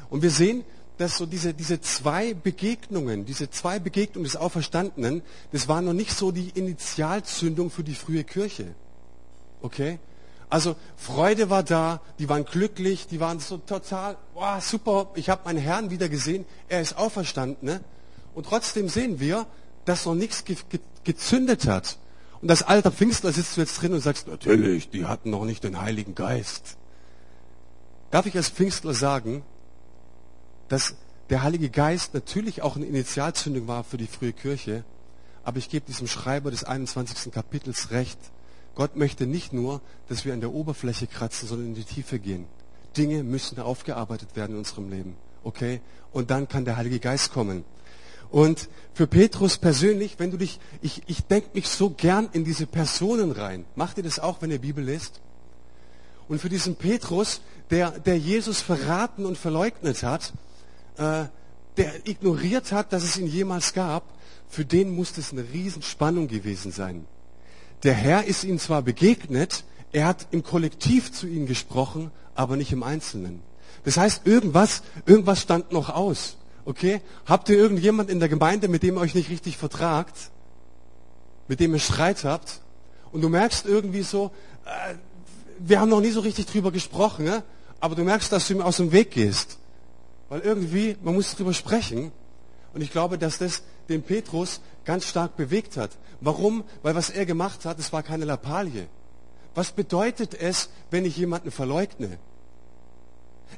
Und 0.09 0.23
wir 0.23 0.31
sehen, 0.31 0.63
dass 0.97 1.17
so 1.17 1.25
diese, 1.25 1.53
diese 1.53 1.81
zwei 1.81 2.33
Begegnungen, 2.33 3.25
diese 3.25 3.49
zwei 3.49 3.79
Begegnungen 3.79 4.23
des 4.23 4.37
Auferstandenen, 4.37 5.21
das 5.51 5.67
war 5.67 5.81
noch 5.81 5.93
nicht 5.93 6.11
so 6.11 6.31
die 6.31 6.49
Initialzündung 6.49 7.69
für 7.69 7.83
die 7.83 7.95
frühe 7.95 8.23
Kirche. 8.23 8.73
Okay? 9.61 9.99
Also 10.49 10.75
Freude 10.95 11.49
war 11.49 11.63
da, 11.63 12.01
die 12.19 12.29
waren 12.29 12.45
glücklich, 12.45 13.07
die 13.07 13.19
waren 13.19 13.39
so 13.39 13.57
total, 13.57 14.17
wow, 14.33 14.63
super, 14.63 15.09
ich 15.15 15.29
habe 15.29 15.41
meinen 15.45 15.59
Herrn 15.59 15.89
wieder 15.89 16.09
gesehen, 16.09 16.45
er 16.69 16.81
ist 16.81 16.97
auferstanden. 16.97 17.67
Ne? 17.67 17.81
Und 18.33 18.45
trotzdem 18.45 18.89
sehen 18.89 19.19
wir, 19.19 19.47
dass 19.85 20.05
noch 20.05 20.15
nichts 20.15 20.45
ge 20.45 20.57
ge 20.69 20.79
gezündet 21.03 21.67
hat. 21.67 21.97
Und 22.41 22.47
das 22.47 22.63
alter 22.63 22.91
Pfingstler 22.91 23.31
sitzt 23.31 23.57
du 23.57 23.61
jetzt 23.61 23.81
drin 23.81 23.93
und 23.93 24.01
sagst, 24.01 24.27
natürlich, 24.27 24.89
die 24.89 25.05
hatten 25.05 25.29
noch 25.29 25.45
nicht 25.45 25.63
den 25.63 25.79
Heiligen 25.81 26.15
Geist. 26.15 26.77
Darf 28.11 28.25
ich 28.25 28.35
als 28.35 28.49
Pfingstler 28.49 28.93
sagen, 28.93 29.43
dass 30.67 30.95
der 31.29 31.43
Heilige 31.43 31.69
Geist 31.69 32.13
natürlich 32.13 32.61
auch 32.61 32.75
eine 32.75 32.85
Initialzündung 32.85 33.67
war 33.67 33.83
für 33.83 33.97
die 33.97 34.07
frühe 34.07 34.33
Kirche, 34.33 34.83
aber 35.43 35.57
ich 35.57 35.69
gebe 35.69 35.85
diesem 35.85 36.07
Schreiber 36.07 36.51
des 36.51 36.63
21. 36.63 37.31
Kapitels 37.31 37.91
recht. 37.91 38.19
Gott 38.75 38.95
möchte 38.95 39.25
nicht 39.25 39.53
nur, 39.53 39.81
dass 40.09 40.25
wir 40.25 40.33
an 40.33 40.41
der 40.41 40.53
Oberfläche 40.53 41.07
kratzen, 41.07 41.47
sondern 41.47 41.69
in 41.69 41.75
die 41.75 41.85
Tiefe 41.85 42.19
gehen. 42.19 42.45
Dinge 42.95 43.23
müssen 43.23 43.59
aufgearbeitet 43.59 44.35
werden 44.35 44.53
in 44.53 44.59
unserem 44.59 44.89
Leben. 44.89 45.15
Okay? 45.43 45.81
Und 46.11 46.29
dann 46.29 46.47
kann 46.47 46.65
der 46.65 46.77
Heilige 46.77 46.99
Geist 46.99 47.31
kommen. 47.33 47.63
Und 48.31 48.69
für 48.93 49.07
Petrus 49.07 49.57
persönlich, 49.57 50.15
wenn 50.17 50.31
du 50.31 50.37
dich, 50.37 50.59
ich, 50.81 51.03
ich 51.07 51.23
denke 51.25 51.49
mich 51.53 51.69
so 51.69 51.89
gern 51.89 52.29
in 52.33 52.43
diese 52.43 52.67
Personen 52.67 53.31
rein. 53.31 53.65
Macht 53.75 53.97
ihr 53.97 54.03
das 54.03 54.19
auch, 54.19 54.41
wenn 54.41 54.51
ihr 54.51 54.59
Bibel 54.59 54.83
lest? 54.83 55.21
Und 56.27 56.39
für 56.39 56.49
diesen 56.49 56.75
Petrus, 56.75 57.41
der, 57.69 57.91
der 57.91 58.17
Jesus 58.17 58.61
verraten 58.61 59.25
und 59.25 59.37
verleugnet 59.37 60.03
hat, 60.03 60.33
äh, 60.97 61.25
der 61.77 62.07
ignoriert 62.07 62.71
hat, 62.71 62.93
dass 62.93 63.03
es 63.03 63.17
ihn 63.17 63.27
jemals 63.27 63.73
gab, 63.73 64.03
für 64.49 64.65
den 64.65 64.95
muss 64.95 65.13
das 65.13 65.31
eine 65.31 65.45
Riesenspannung 65.53 66.27
gewesen 66.27 66.71
sein. 66.71 67.05
Der 67.85 67.93
Herr 67.93 68.25
ist 68.25 68.43
ihm 68.43 68.57
zwar 68.57 68.81
begegnet, 68.81 69.63
er 69.91 70.07
hat 70.07 70.27
im 70.31 70.41
Kollektiv 70.41 71.11
zu 71.11 71.27
ihnen 71.27 71.45
gesprochen, 71.45 72.09
aber 72.33 72.57
nicht 72.57 72.71
im 72.71 72.81
Einzelnen. 72.81 73.41
Das 73.83 73.97
heißt, 73.97 74.25
irgendwas, 74.25 74.81
irgendwas 75.05 75.39
stand 75.39 75.71
noch 75.71 75.91
aus. 75.91 76.37
Okay? 76.65 76.99
Habt 77.27 77.47
ihr 77.47 77.57
irgendjemand 77.57 78.09
in 78.09 78.19
der 78.19 78.27
Gemeinde, 78.27 78.69
mit 78.69 78.81
dem 78.81 78.95
ihr 78.95 79.01
euch 79.01 79.13
nicht 79.13 79.29
richtig 79.29 79.57
vertragt? 79.57 80.31
Mit 81.47 81.59
dem 81.59 81.75
ihr 81.75 81.79
Streit 81.79 82.23
habt? 82.23 82.61
Und 83.11 83.21
du 83.21 83.29
merkst 83.29 83.67
irgendwie 83.67 84.01
so, 84.01 84.31
äh, 84.65 84.95
wir 85.59 85.79
haben 85.79 85.89
noch 85.89 86.01
nie 86.01 86.09
so 86.09 86.21
richtig 86.21 86.47
drüber 86.47 86.71
gesprochen, 86.71 87.25
ne? 87.25 87.43
aber 87.79 87.93
du 87.93 88.03
merkst, 88.03 88.31
dass 88.31 88.47
du 88.47 88.55
ihm 88.55 88.61
aus 88.61 88.77
dem 88.77 88.91
Weg 88.91 89.11
gehst. 89.11 89.59
Weil 90.29 90.39
irgendwie, 90.39 90.97
man 91.03 91.13
muss 91.13 91.33
darüber 91.33 91.53
sprechen. 91.53 92.11
Und 92.73 92.81
ich 92.81 92.89
glaube, 92.89 93.19
dass 93.19 93.37
das 93.37 93.61
den 93.89 94.03
Petrus 94.03 94.61
ganz 94.83 95.05
stark 95.05 95.35
bewegt 95.37 95.77
hat. 95.77 95.91
Warum? 96.21 96.63
Weil 96.83 96.95
was 96.95 97.09
er 97.09 97.25
gemacht 97.25 97.65
hat, 97.65 97.79
es 97.79 97.91
war 97.93 98.03
keine 98.03 98.25
Lappalie. 98.25 98.87
Was 99.53 99.71
bedeutet 99.71 100.33
es, 100.33 100.69
wenn 100.91 101.05
ich 101.05 101.17
jemanden 101.17 101.51
verleugne? 101.51 102.17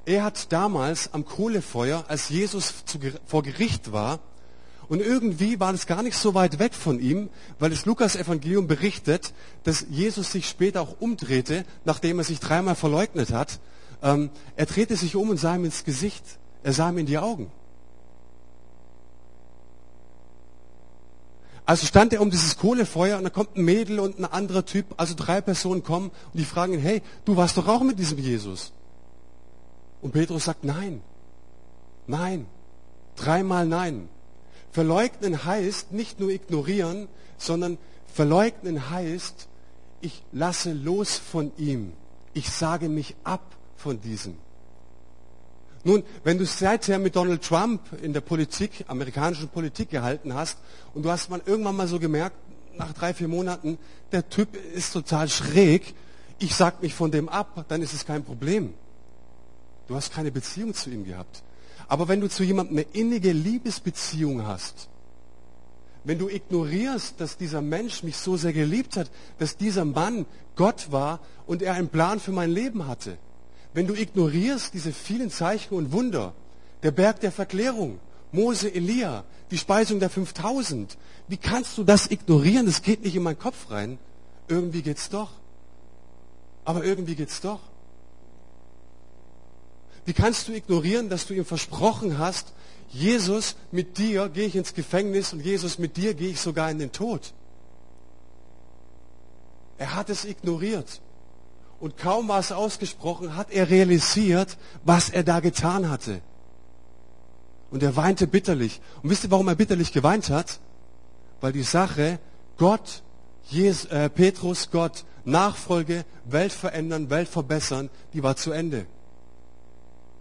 Er 0.05 0.24
hat 0.24 0.51
damals 0.51 1.13
am 1.13 1.25
Kohlefeuer, 1.25 2.05
als 2.07 2.29
Jesus 2.29 2.86
zu, 2.86 3.00
vor 3.25 3.43
Gericht 3.43 3.91
war, 3.91 4.19
und 4.89 5.01
irgendwie 5.01 5.60
war 5.60 5.74
es 5.74 5.86
gar 5.86 6.01
nicht 6.01 6.17
so 6.17 6.34
weit 6.34 6.60
weg 6.60 6.74
von 6.74 7.00
ihm, 7.00 7.29
weil 7.60 7.69
das 7.69 7.86
Lukas-Evangelium 7.86 8.67
berichtet, 8.67 9.34
dass 9.63 9.86
Jesus 9.89 10.31
sich 10.31 10.48
später 10.48 10.81
auch 10.81 11.01
umdrehte, 11.01 11.65
nachdem 11.84 12.19
er 12.19 12.24
sich 12.24 12.39
dreimal 12.39 12.75
verleugnet 12.75 13.31
hat. 13.31 13.60
Ähm, 14.01 14.29
er 14.55 14.65
drehte 14.65 14.96
sich 14.96 15.15
um 15.15 15.29
und 15.29 15.38
sah 15.38 15.55
ihm 15.55 15.65
ins 15.65 15.84
Gesicht. 15.84 16.24
Er 16.63 16.72
sah 16.72 16.89
ihm 16.89 17.00
in 17.00 17.05
die 17.05 17.17
Augen. 17.17 17.51
Also 21.67 21.86
stand 21.86 22.13
er 22.13 22.21
um 22.21 22.31
dieses 22.31 22.57
Kohlefeuer 22.57 23.17
und 23.17 23.25
da 23.25 23.29
kommt 23.29 23.57
ein 23.57 23.65
Mädel 23.65 24.00
und 24.00 24.17
ein 24.17 24.24
anderer 24.24 24.65
Typ, 24.65 24.86
also 24.95 25.13
drei 25.15 25.41
Personen 25.41 25.83
kommen 25.83 26.12
und 26.31 26.39
die 26.39 26.45
fragen 26.45 26.74
ihn, 26.74 26.79
hey, 26.79 27.01
du 27.25 27.36
warst 27.36 27.57
doch 27.57 27.67
auch 27.67 27.81
mit 27.81 28.00
diesem 28.00 28.17
Jesus. 28.17 28.71
Und 30.01 30.13
Petrus 30.13 30.45
sagt, 30.45 30.63
nein, 30.63 31.01
nein, 32.07 32.45
dreimal 33.17 33.67
nein. 33.67 34.07
Verleugnen 34.71 35.43
heißt 35.43 35.91
nicht 35.91 36.21
nur 36.21 36.29
ignorieren, 36.29 37.09
sondern 37.38 37.77
verleugnen 38.13 38.89
heißt, 38.89 39.50
ich 40.00 40.24
lasse 40.31 40.71
los 40.71 41.17
von 41.17 41.51
ihm. 41.57 41.91
Ich 42.33 42.50
sage 42.50 42.88
mich 42.88 43.13
ab 43.25 43.57
von 43.75 44.00
diesem. 44.00 44.38
Nun, 45.88 46.03
wenn 46.25 46.38
du 46.38 46.46
seither 46.46 47.00
mit 47.00 47.15
Donald 47.15 47.41
Trump 47.41 47.79
in 48.01 48.12
der 48.12 48.20
Politik, 48.20 48.84
amerikanischen 48.89 49.48
Politik 49.48 49.89
gehalten 49.89 50.34
hast 50.34 50.58
und 50.94 51.03
du 51.03 51.10
hast 51.10 51.29
mal 51.29 51.41
irgendwann 51.46 51.77
mal 51.77 51.88
so 51.88 51.98
gemerkt, 51.98 52.36
nach 52.77 52.91
drei, 52.91 53.13
vier 53.13 53.29
Monaten, 53.29 53.77
der 54.12 54.27
Typ 54.27 54.50
ist 54.75 54.91
total 54.91 55.29
schräg, 55.29 55.96
ich 56.39 56.53
sag 56.56 56.82
mich 56.82 56.94
von 56.94 57.10
dem 57.10 57.29
ab, 57.29 57.63
dann 57.70 57.82
ist 57.82 57.94
es 57.94 58.06
kein 58.06 58.25
Problem. 58.25 58.74
Du 59.88 59.96
hast 59.96 60.12
keine 60.12 60.29
Beziehung 60.29 60.74
zu 60.74 60.89
ihm 60.89 61.06
gehabt. 61.06 61.41
Aber 61.88 62.10
wenn 62.10 62.20
du 62.20 62.27
zu 62.27 62.44
jemandem 62.44 62.79
eine 62.79 62.88
innige 62.91 63.32
Liebesbeziehung 63.32 64.46
hast, 64.46 64.89
wenn 66.03 66.20
du 66.20 66.27
ignorierst, 66.27 67.22
dass 67.22 67.38
dieser 67.38 67.62
Mensch 67.62 68.03
mich 68.03 68.17
so 68.17 68.36
sehr 68.36 68.51
geliebt 68.51 68.98
hat, 68.98 69.10
dass 69.39 69.56
dieser 69.56 69.86
Mann 69.86 70.25
Gott 70.58 70.91
war 70.91 71.22
und 71.46 71.62
er 71.62 71.75
einen 71.75 71.88
Plan 71.88 72.20
für 72.20 72.34
mein 72.34 72.51
Leben 72.51 72.88
hatte, 72.88 73.17
wenn 73.77 73.86
du 73.86 73.93
ignorierst 73.93 74.74
diese 74.74 74.91
vielen 74.91 75.29
Zeichen 75.29 75.75
und 75.75 75.91
Wunder, 75.91 76.34
der 76.81 76.89
Berg 76.89 77.19
der 77.19 77.31
Verklärung, 77.31 78.00
Mose, 78.31 78.74
Elia, 78.74 79.24
die 79.51 79.57
Speisung 79.60 80.00
der 80.00 80.10
5000, 80.10 80.98
wie 81.27 81.38
kannst 81.38 81.77
du 81.77 81.84
das 81.84 82.10
ignorieren? 82.10 82.65
Das 82.65 82.81
geht 82.81 83.03
nicht 83.03 83.15
in 83.15 83.22
meinen 83.22 83.38
Kopf 83.38 83.69
rein. 83.69 84.00
Irgendwie 84.48 84.81
geht's 84.81 85.10
doch. 85.10 85.29
Aber 86.65 86.84
irgendwie 86.84 87.13
geht's 87.13 87.39
doch. 87.39 87.60
Wie 90.05 90.13
kannst 90.13 90.48
du 90.48 90.53
ignorieren, 90.53 91.07
dass 91.10 91.27
du 91.27 91.36
ihm 91.36 91.46
versprochen 91.46 92.17
hast, 92.17 92.53
Jesus, 92.89 93.57
mit 93.72 94.00
dir 94.00 94.27
gehe 94.29 94.48
ich 94.48 94.55
ins 94.55 94.74
Gefängnis 94.74 95.34
und 95.34 95.41
Jesus, 95.41 95.77
mit 95.77 95.98
dir 95.98 96.15
gehe 96.15 96.31
ich 96.31 96.41
sogar 96.41 96.72
in 96.72 96.79
den 96.79 96.91
Tod? 96.91 97.31
Er 99.77 99.93
hat 99.93 100.10
es 100.10 100.25
ignoriert. 100.25 101.00
Und 101.79 101.98
kaum 101.98 102.27
war 102.27 102.39
es 102.39 102.51
ausgesprochen, 102.51 103.36
hat 103.36 103.51
er 103.51 103.69
realisiert, 103.69 104.57
was 104.84 105.10
er 105.10 105.24
da 105.24 105.39
getan 105.39 105.89
hatte. 105.89 106.22
Und 107.69 107.84
er 107.84 107.96
weinte 107.96 108.25
bitterlich. 108.25 108.81
Und 109.03 109.10
wisst 109.10 109.25
ihr, 109.25 109.31
warum 109.31 109.48
er 109.48 109.55
bitterlich 109.55 109.91
geweint 109.91 110.29
hat? 110.29 110.60
Weil 111.39 111.51
die 111.51 111.63
Sache, 111.63 112.19
Gott, 112.57 113.03
Jesus, 113.43 113.86
äh, 113.91 114.10
Petrus, 114.10 114.72
Gott, 114.72 115.05
Nachfolge, 115.24 116.05
Welt 116.25 116.53
verändern, 116.53 117.10
Welt 117.10 117.27
verbessern, 117.27 117.89
die 118.13 118.24
war 118.24 118.36
zu 118.36 118.51
Ende. 118.51 118.88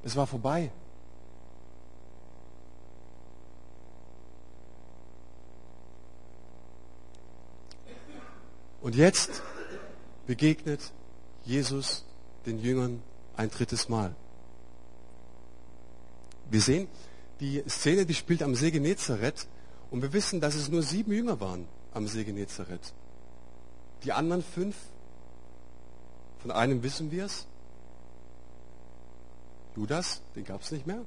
Es 0.05 0.17
war 0.17 0.27
vorbei. 0.27 0.71
Und 8.83 8.95
jetzt 8.95 9.43
begegnet 10.27 10.81
Jesus 11.47 12.05
den 12.45 12.59
Jüngern 12.59 13.03
ein 13.37 13.51
drittes 13.51 13.89
Mal. 13.89 14.15
Wir 16.51 16.61
sehen, 16.61 16.89
die 17.41 17.63
Szene, 17.69 18.07
die 18.07 18.15
spielt 18.15 18.43
am 18.43 18.55
See 18.55 18.71
Genezareth 18.71 19.47
und 19.91 20.03
wir 20.03 20.13
wissen, 20.13 20.41
dass 20.41 20.55
es 20.55 20.69
nur 20.69 20.83
sieben 20.83 21.13
Jünger 21.13 21.41
waren 21.41 21.67
am 21.93 22.07
See 22.07 22.25
Genezareth. 22.25 22.93
Die 24.05 24.13
anderen 24.13 24.43
fünf, 24.43 24.77
von 26.39 26.51
einem 26.51 26.83
wissen 26.83 27.11
wir 27.11 27.25
es, 27.25 27.47
Judas, 29.77 30.23
den 30.35 30.45
gab 30.45 30.63
es 30.63 30.71
nicht 30.71 30.87
mehr. 30.87 31.05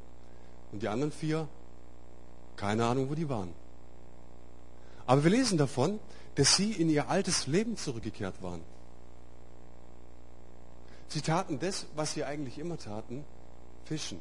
Und 0.72 0.84
die 0.84 0.88
anderen 0.88 1.12
vier, 1.12 1.48
keine 2.56 2.86
Ahnung, 2.86 3.10
wo 3.10 3.16
die 3.16 3.28
waren. 3.28 3.52
Aber 5.08 5.24
wir 5.24 5.32
lesen 5.32 5.58
davon, 5.58 6.00
dass 6.36 6.56
sie 6.56 6.72
in 6.72 6.90
ihr 6.90 7.10
altes 7.10 7.48
Leben 7.48 7.78
zurückgekehrt 7.78 8.44
waren. 8.44 8.62
Sie 11.10 11.22
taten 11.22 11.60
das, 11.60 11.88
was 11.96 12.14
sie 12.14 12.24
eigentlich 12.24 12.58
immer 12.58 12.78
taten, 12.78 13.26
fischen. 13.86 14.20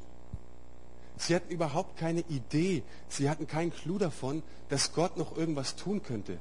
Sie 1.16 1.34
hatten 1.34 1.50
überhaupt 1.50 1.98
keine 1.98 2.20
Idee, 2.28 2.82
sie 3.08 3.30
hatten 3.30 3.46
keinen 3.46 3.72
Clou 3.72 3.98
davon, 3.98 4.42
dass 4.68 4.92
Gott 4.92 5.16
noch 5.16 5.36
irgendwas 5.36 5.76
tun 5.76 6.02
könnte 6.02 6.38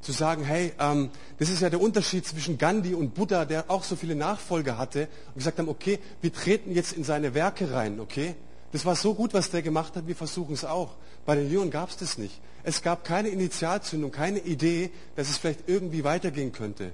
zu 0.00 0.12
sagen, 0.12 0.44
hey, 0.44 0.72
ähm, 0.78 1.10
das 1.38 1.50
ist 1.50 1.60
ja 1.60 1.70
der 1.70 1.80
Unterschied 1.80 2.26
zwischen 2.26 2.58
Gandhi 2.58 2.94
und 2.94 3.14
Buddha, 3.14 3.44
der 3.44 3.70
auch 3.70 3.84
so 3.84 3.96
viele 3.96 4.14
Nachfolger 4.14 4.78
hatte 4.78 5.08
und 5.28 5.36
gesagt 5.36 5.58
haben, 5.58 5.68
okay, 5.68 5.98
wir 6.20 6.32
treten 6.32 6.72
jetzt 6.72 6.92
in 6.92 7.04
seine 7.04 7.34
Werke 7.34 7.72
rein, 7.72 8.00
okay? 8.00 8.34
Das 8.72 8.84
war 8.84 8.96
so 8.96 9.14
gut, 9.14 9.34
was 9.34 9.50
der 9.50 9.62
gemacht 9.62 9.96
hat, 9.96 10.06
wir 10.06 10.16
versuchen 10.16 10.54
es 10.54 10.64
auch. 10.64 10.94
Bei 11.24 11.34
den 11.34 11.50
Jüngern 11.50 11.70
gab 11.70 11.88
es 11.88 11.96
das 11.96 12.18
nicht. 12.18 12.40
Es 12.62 12.82
gab 12.82 13.04
keine 13.04 13.28
Initialzündung, 13.28 14.10
keine 14.10 14.40
Idee, 14.40 14.90
dass 15.16 15.30
es 15.30 15.38
vielleicht 15.38 15.68
irgendwie 15.68 16.04
weitergehen 16.04 16.52
könnte. 16.52 16.92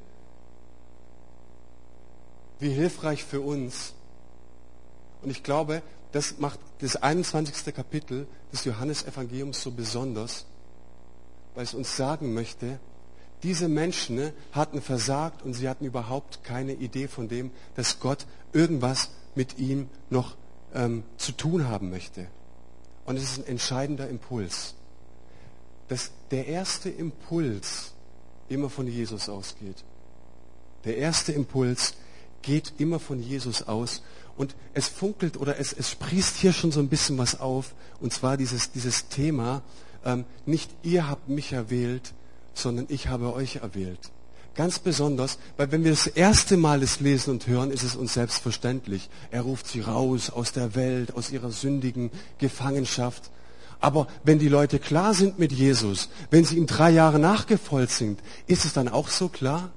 Wie 2.59 2.71
hilfreich 2.71 3.25
für 3.25 3.41
uns. 3.41 3.95
Und 5.23 5.31
ich 5.31 5.43
glaube, 5.43 5.83
das 6.13 6.39
macht 6.39 6.61
das 6.79 6.97
21. 6.97 7.75
Kapitel 7.75 8.27
des 8.53 8.65
Johannesevangeliums 8.65 9.63
so 9.63 9.73
besonders, 9.73 10.47
weil 11.55 11.65
es 11.65 11.75
uns 11.75 11.97
sagen 11.97 12.35
möchte, 12.35 12.79
diese 13.43 13.69
Menschen 13.69 14.17
ne, 14.17 14.33
hatten 14.53 14.81
versagt 14.81 15.43
und 15.43 15.55
sie 15.55 15.69
hatten 15.69 15.85
überhaupt 15.85 16.45
keine 16.45 16.73
Idee 16.73 17.09
von 17.09 17.29
dem, 17.29 17.51
dass 17.75 18.01
Gott 18.01 18.27
irgendwas 18.53 19.11
mit 19.35 19.59
ihm 19.59 19.89
noch 20.09 20.37
ähm, 20.73 21.03
zu 21.19 21.33
tun 21.33 21.69
haben 21.69 21.91
möchte. 21.91 22.27
Und 23.05 23.17
es 23.17 23.25
ist 23.25 23.39
ein 23.39 23.47
entscheidender 23.47 24.09
Impuls, 24.09 24.75
dass 25.89 26.11
der 26.31 26.47
erste 26.47 26.89
Impuls 26.89 27.93
immer 28.49 28.71
von 28.71 28.87
Jesus 28.87 29.29
ausgeht. 29.29 29.85
Der 30.85 30.97
erste 30.97 31.33
Impuls 31.33 31.95
geht 32.45 32.75
immer 32.79 33.01
von 33.01 33.23
Jesus 33.23 33.67
aus. 33.67 34.03
Und 34.37 34.55
es 34.73 34.89
funkelt 34.89 35.37
oder 35.37 35.59
es, 35.59 35.73
es 35.73 35.91
sprießt 35.91 36.37
hier 36.37 36.53
schon 36.53 36.73
so 36.73 36.81
ein 36.81 36.89
bisschen 36.89 37.19
was 37.19 37.41
auf. 37.41 37.75
Und 38.01 38.13
zwar 38.13 38.37
dieses, 38.37 38.73
dieses 38.73 39.09
Thema, 39.09 39.63
ähm, 40.05 40.25
nicht 40.45 40.71
ihr 40.83 41.09
habt 41.09 41.29
mich 41.29 41.53
erwählt, 41.53 42.13
sondern 42.53 42.87
ich 42.89 43.09
habe 43.09 43.33
euch 43.33 43.57
erwählt. 43.57 44.11
Ganz 44.55 44.79
besonders, 44.79 45.39
weil 45.57 45.73
wenn 45.73 45.83
wir 45.83 45.91
das 45.91 46.07
erste 46.07 46.57
Mal 46.57 46.83
es 46.83 47.01
lesen 47.01 47.31
und 47.31 47.47
hören, 47.49 47.73
ist 47.73 47.83
es 47.83 47.97
uns 47.97 48.15
selbstverständlich. 48.15 49.11
Er 49.33 49.43
ruft 49.43 49.67
sie 49.67 49.81
raus 49.81 50.31
aus 50.31 50.53
der 50.53 50.77
Welt, 50.77 51.17
aus 51.17 51.33
ihrer 51.33 51.51
sündigen 51.51 52.11
Gefangenschaft. 52.39 53.31
Aber 53.81 54.07
wenn 54.23 54.39
die 54.39 54.49
Leute 54.49 54.79
klar 54.79 55.13
sind 55.13 55.41
mit 55.41 55.51
Jesus, 55.51 56.09
wenn 56.31 56.45
sie 56.45 56.57
ihm 56.57 56.67
drei 56.67 56.91
Jahre 56.91 57.19
nachgefolgt 57.19 57.91
sind, 57.91 58.21
ist 58.47 58.65
es 58.65 58.73
dann 58.73 58.89
auch 58.89 59.09
so 59.09 59.29
klar? 59.29 59.71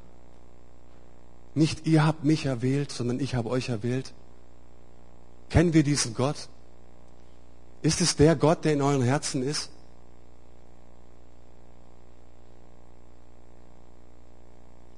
Nicht 1.58 1.88
ihr 1.88 2.06
habt 2.06 2.24
mich 2.24 2.46
erwählt, 2.46 2.92
sondern 2.92 3.20
ich 3.20 3.34
habe 3.34 3.50
euch 3.50 3.70
erwählt. 3.70 4.14
Kennen 5.50 5.74
wir 5.74 5.82
diesen 5.82 6.14
Gott? 6.14 6.50
Ist 7.82 8.00
es 8.00 8.16
der 8.16 8.36
Gott, 8.36 8.64
der 8.64 8.74
in 8.74 8.82
euren 8.84 9.02
Herzen 9.02 9.42
ist? 9.42 9.72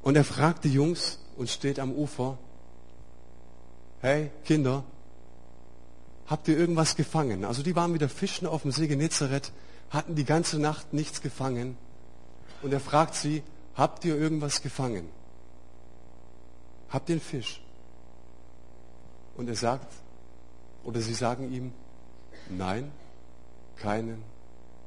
Und 0.01 0.17
er 0.17 0.25
fragt 0.25 0.65
die 0.65 0.73
Jungs 0.73 1.19
und 1.37 1.49
steht 1.49 1.79
am 1.79 1.93
Ufer, 1.93 2.37
hey 4.01 4.29
Kinder, 4.43 4.83
habt 6.27 6.49
ihr 6.49 6.57
irgendwas 6.57 6.97
gefangen? 6.97 7.45
Also 7.45 7.63
die 7.63 7.77
waren 7.77 7.93
wieder 7.93 8.09
fischen 8.09 8.45
auf 8.45 8.63
dem 8.63 8.73
See 8.73 8.87
Genezareth, 8.87 9.53
hatten 9.91 10.13
die 10.15 10.25
ganze 10.25 10.59
Nacht 10.59 10.91
nichts 10.91 11.21
gefangen. 11.21 11.77
Und 12.61 12.73
er 12.73 12.81
fragt 12.81 13.15
sie, 13.15 13.43
habt 13.75 14.03
ihr 14.03 14.17
irgendwas 14.17 14.61
gefangen? 14.61 15.18
Habt 16.89 17.09
ihr 17.09 17.13
einen 17.13 17.21
Fisch? 17.21 17.61
Und 19.37 19.47
er 19.47 19.55
sagt, 19.55 19.91
oder 20.83 21.01
sie 21.01 21.13
sagen 21.13 21.51
ihm, 21.51 21.71
nein, 22.49 22.91
keinen 23.77 24.23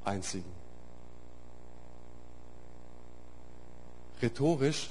einzigen. 0.05 0.51
Rhetorisch 4.21 4.91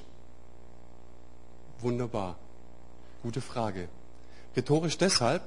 wunderbar. 1.80 2.38
Gute 3.24 3.42
Frage. 3.42 3.88
Rhetorisch 4.56 4.98
deshalb, 4.98 5.44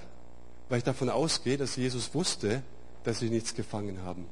weil 0.69 0.79
ich 0.79 0.85
davon 0.85 1.11
ausgehe, 1.11 1.57
dass 1.57 1.77
Jesus 1.77 2.15
wusste, 2.15 2.63
dass 3.05 3.19
sie 3.19 3.31
nichts 3.31 3.55
gefangen 3.55 4.03
haben. 4.03 4.27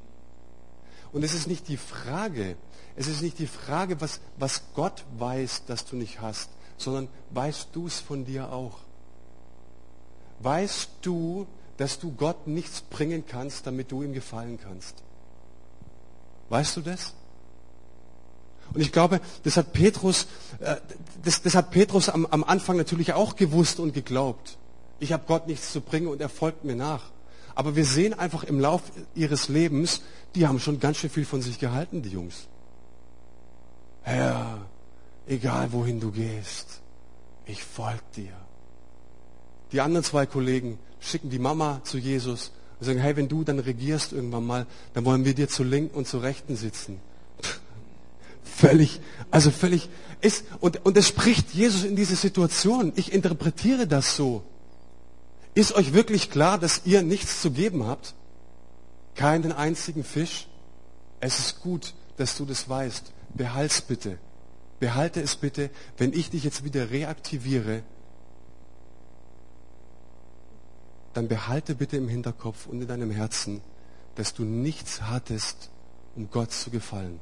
Und 1.12 1.22
es 1.22 1.34
ist 1.34 1.46
nicht 1.46 1.68
die 1.68 1.76
Frage, 1.76 2.56
es 2.96 3.06
ist 3.06 3.20
nicht 3.20 3.38
die 3.38 3.46
Frage, 3.46 4.00
was, 4.00 4.20
was 4.38 4.62
Gott 4.74 5.04
weiß, 5.18 5.66
dass 5.66 5.84
du 5.84 5.96
nicht 5.96 6.20
hast, 6.20 6.48
sondern 6.82 7.08
weißt 7.30 7.68
du 7.72 7.86
es 7.86 8.00
von 8.00 8.24
dir 8.24 8.52
auch? 8.52 8.78
Weißt 10.40 10.90
du, 11.02 11.46
dass 11.76 11.98
du 11.98 12.12
Gott 12.12 12.46
nichts 12.46 12.82
bringen 12.82 13.24
kannst, 13.26 13.66
damit 13.66 13.90
du 13.90 14.02
ihm 14.02 14.12
gefallen 14.12 14.58
kannst? 14.62 15.02
Weißt 16.48 16.76
du 16.76 16.80
das? 16.80 17.14
Und 18.74 18.80
ich 18.80 18.92
glaube, 18.92 19.20
das 19.44 19.56
hat 19.56 19.72
Petrus, 19.72 20.26
äh, 20.60 20.76
das, 21.24 21.42
das 21.42 21.54
hat 21.54 21.70
Petrus 21.70 22.08
am, 22.08 22.26
am 22.26 22.44
Anfang 22.44 22.76
natürlich 22.76 23.12
auch 23.12 23.36
gewusst 23.36 23.80
und 23.80 23.92
geglaubt. 23.92 24.58
Ich 24.98 25.12
habe 25.12 25.24
Gott 25.26 25.46
nichts 25.46 25.72
zu 25.72 25.80
bringen 25.80 26.06
und 26.06 26.20
er 26.20 26.28
folgt 26.28 26.64
mir 26.64 26.76
nach. 26.76 27.10
Aber 27.54 27.76
wir 27.76 27.84
sehen 27.84 28.14
einfach 28.14 28.44
im 28.44 28.60
Lauf 28.60 28.82
ihres 29.14 29.48
Lebens, 29.48 30.02
die 30.34 30.46
haben 30.46 30.58
schon 30.58 30.80
ganz 30.80 30.96
schön 30.96 31.10
viel 31.10 31.26
von 31.26 31.42
sich 31.42 31.58
gehalten, 31.58 32.02
die 32.02 32.10
Jungs. 32.10 32.46
Herr, 34.02 34.58
egal 35.26 35.72
wohin 35.72 36.00
du 36.00 36.10
gehst, 36.10 36.80
ich 37.46 37.62
folge 37.62 38.02
dir. 38.16 38.32
Die 39.72 39.80
anderen 39.80 40.04
zwei 40.04 40.26
Kollegen 40.26 40.78
schicken 41.00 41.30
die 41.30 41.38
Mama 41.38 41.80
zu 41.84 41.98
Jesus 41.98 42.52
und 42.78 42.86
sagen, 42.86 42.98
hey, 42.98 43.16
wenn 43.16 43.28
du 43.28 43.44
dann 43.44 43.58
regierst 43.58 44.12
irgendwann 44.12 44.46
mal, 44.46 44.66
dann 44.94 45.04
wollen 45.04 45.24
wir 45.24 45.34
dir 45.34 45.48
zu 45.48 45.64
linken 45.64 45.96
und 45.96 46.06
zu 46.06 46.18
rechten 46.18 46.56
sitzen. 46.56 47.00
völlig, 48.44 49.00
also 49.30 49.50
völlig 49.50 49.88
ist, 50.20 50.44
und, 50.60 50.84
und 50.84 50.96
es 50.96 51.08
spricht 51.08 51.52
Jesus 51.52 51.84
in 51.84 51.96
diese 51.96 52.16
Situation. 52.16 52.92
Ich 52.96 53.12
interpretiere 53.12 53.86
das 53.86 54.16
so. 54.16 54.42
Ist 55.54 55.74
euch 55.74 55.92
wirklich 55.92 56.30
klar, 56.30 56.58
dass 56.58 56.82
ihr 56.84 57.02
nichts 57.02 57.42
zu 57.42 57.50
geben 57.50 57.86
habt? 57.86 58.14
Keinen 59.14 59.52
einzigen 59.52 60.04
Fisch? 60.04 60.46
Es 61.20 61.38
ist 61.38 61.60
gut, 61.60 61.92
dass 62.16 62.36
du 62.36 62.44
das 62.44 62.68
weißt. 62.68 63.12
Behalt's 63.34 63.80
bitte. 63.80 64.18
Behalte 64.82 65.22
es 65.22 65.36
bitte, 65.36 65.70
wenn 65.96 66.12
ich 66.12 66.30
dich 66.30 66.42
jetzt 66.42 66.64
wieder 66.64 66.90
reaktiviere, 66.90 67.84
dann 71.14 71.28
behalte 71.28 71.76
bitte 71.76 71.96
im 71.96 72.08
Hinterkopf 72.08 72.66
und 72.66 72.82
in 72.82 72.88
deinem 72.88 73.12
Herzen, 73.12 73.60
dass 74.16 74.34
du 74.34 74.42
nichts 74.42 75.02
hattest, 75.02 75.70
um 76.16 76.32
Gott 76.32 76.50
zu 76.50 76.70
gefallen. 76.70 77.20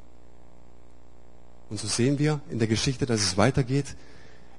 Und 1.68 1.78
so 1.78 1.86
sehen 1.86 2.18
wir 2.18 2.40
in 2.48 2.60
der 2.60 2.66
Geschichte, 2.66 3.04
dass 3.04 3.20
es 3.20 3.36
weitergeht. 3.36 3.94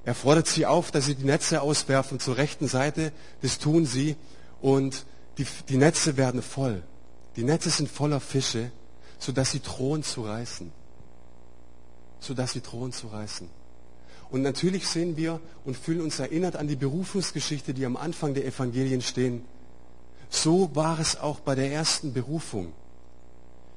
Er 0.04 0.14
fordert 0.14 0.46
sie 0.46 0.64
auf, 0.64 0.92
dass 0.92 1.06
sie 1.06 1.16
die 1.16 1.24
Netze 1.24 1.60
auswerfen 1.60 2.20
zur 2.20 2.36
rechten 2.36 2.68
Seite. 2.68 3.10
Das 3.40 3.58
tun 3.58 3.84
sie. 3.84 4.14
Und 4.60 5.06
die, 5.38 5.46
die 5.68 5.76
Netze 5.76 6.16
werden 6.16 6.40
voll. 6.40 6.84
Die 7.34 7.42
Netze 7.42 7.70
sind 7.70 7.90
voller 7.90 8.20
Fische, 8.20 8.70
sodass 9.18 9.50
sie 9.50 9.60
drohen 9.60 10.04
zu 10.04 10.22
reißen. 10.24 10.81
Sodass 12.22 12.52
sie 12.52 12.62
drohen 12.62 12.92
zu 12.92 13.08
reißen. 13.08 13.48
Und 14.30 14.40
natürlich 14.40 14.86
sehen 14.86 15.18
wir 15.18 15.40
und 15.66 15.76
fühlen 15.76 16.00
uns 16.00 16.18
erinnert 16.18 16.56
an 16.56 16.68
die 16.68 16.76
Berufungsgeschichte, 16.76 17.74
die 17.74 17.84
am 17.84 17.98
Anfang 17.98 18.32
der 18.32 18.46
Evangelien 18.46 19.02
stehen. 19.02 19.44
So 20.30 20.70
war 20.74 20.98
es 20.98 21.20
auch 21.20 21.40
bei 21.40 21.54
der 21.54 21.70
ersten 21.70 22.14
Berufung. 22.14 22.72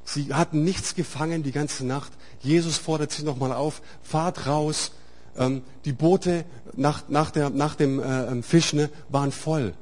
Sie 0.05 0.33
hatten 0.33 0.63
nichts 0.63 0.95
gefangen 0.95 1.43
die 1.43 1.51
ganze 1.51 1.85
Nacht. 1.85 2.13
Jesus 2.39 2.77
fordert 2.77 3.11
sie 3.11 3.23
nochmal 3.23 3.51
auf, 3.51 3.81
fahrt 4.03 4.45
raus. 4.45 4.91
Ähm, 5.35 5.63
die 5.83 5.91
Boote 5.91 6.45
nach, 6.75 7.09
nach, 7.09 7.31
der, 7.31 7.49
nach 7.49 7.75
dem 7.75 7.99
äh, 7.99 8.27
ähm, 8.27 8.43
Fischen 8.43 8.79
ne, 8.79 8.89
waren 9.09 9.31
voll. 9.31 9.73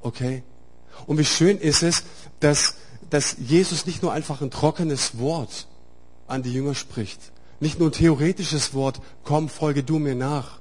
Okay? 0.00 0.44
Und 1.06 1.18
wie 1.18 1.24
schön 1.24 1.58
ist 1.58 1.82
es, 1.82 2.04
dass, 2.40 2.76
dass 3.10 3.36
Jesus 3.38 3.84
nicht 3.84 4.02
nur 4.02 4.12
einfach 4.12 4.40
ein 4.40 4.50
trockenes 4.50 5.18
Wort 5.18 5.66
an 6.28 6.42
die 6.42 6.52
Jünger 6.54 6.74
spricht, 6.74 7.31
nicht 7.62 7.78
nur 7.78 7.90
ein 7.90 7.92
theoretisches 7.92 8.74
Wort, 8.74 9.00
komm, 9.22 9.48
folge 9.48 9.84
du 9.84 10.00
mir 10.00 10.16
nach, 10.16 10.58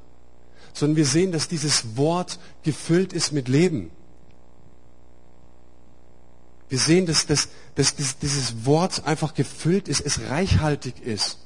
sondern 0.72 0.98
wir 0.98 1.06
sehen, 1.06 1.32
dass 1.32 1.48
dieses 1.48 1.98
Wort 1.98 2.40
gefüllt 2.64 3.12
ist 3.12 3.32
mit 3.32 3.48
Leben. 3.48 3.90
Wir 6.70 6.78
sehen, 6.78 7.08
dass, 7.08 7.26
dass, 7.26 7.50
dass 7.76 7.96
dieses 7.96 8.66
Wort 8.66 9.06
einfach 9.06 9.34
gefüllt 9.34 9.88
ist, 9.88 10.00
es 10.00 10.30
reichhaltig 10.30 11.02
ist. 11.02 11.40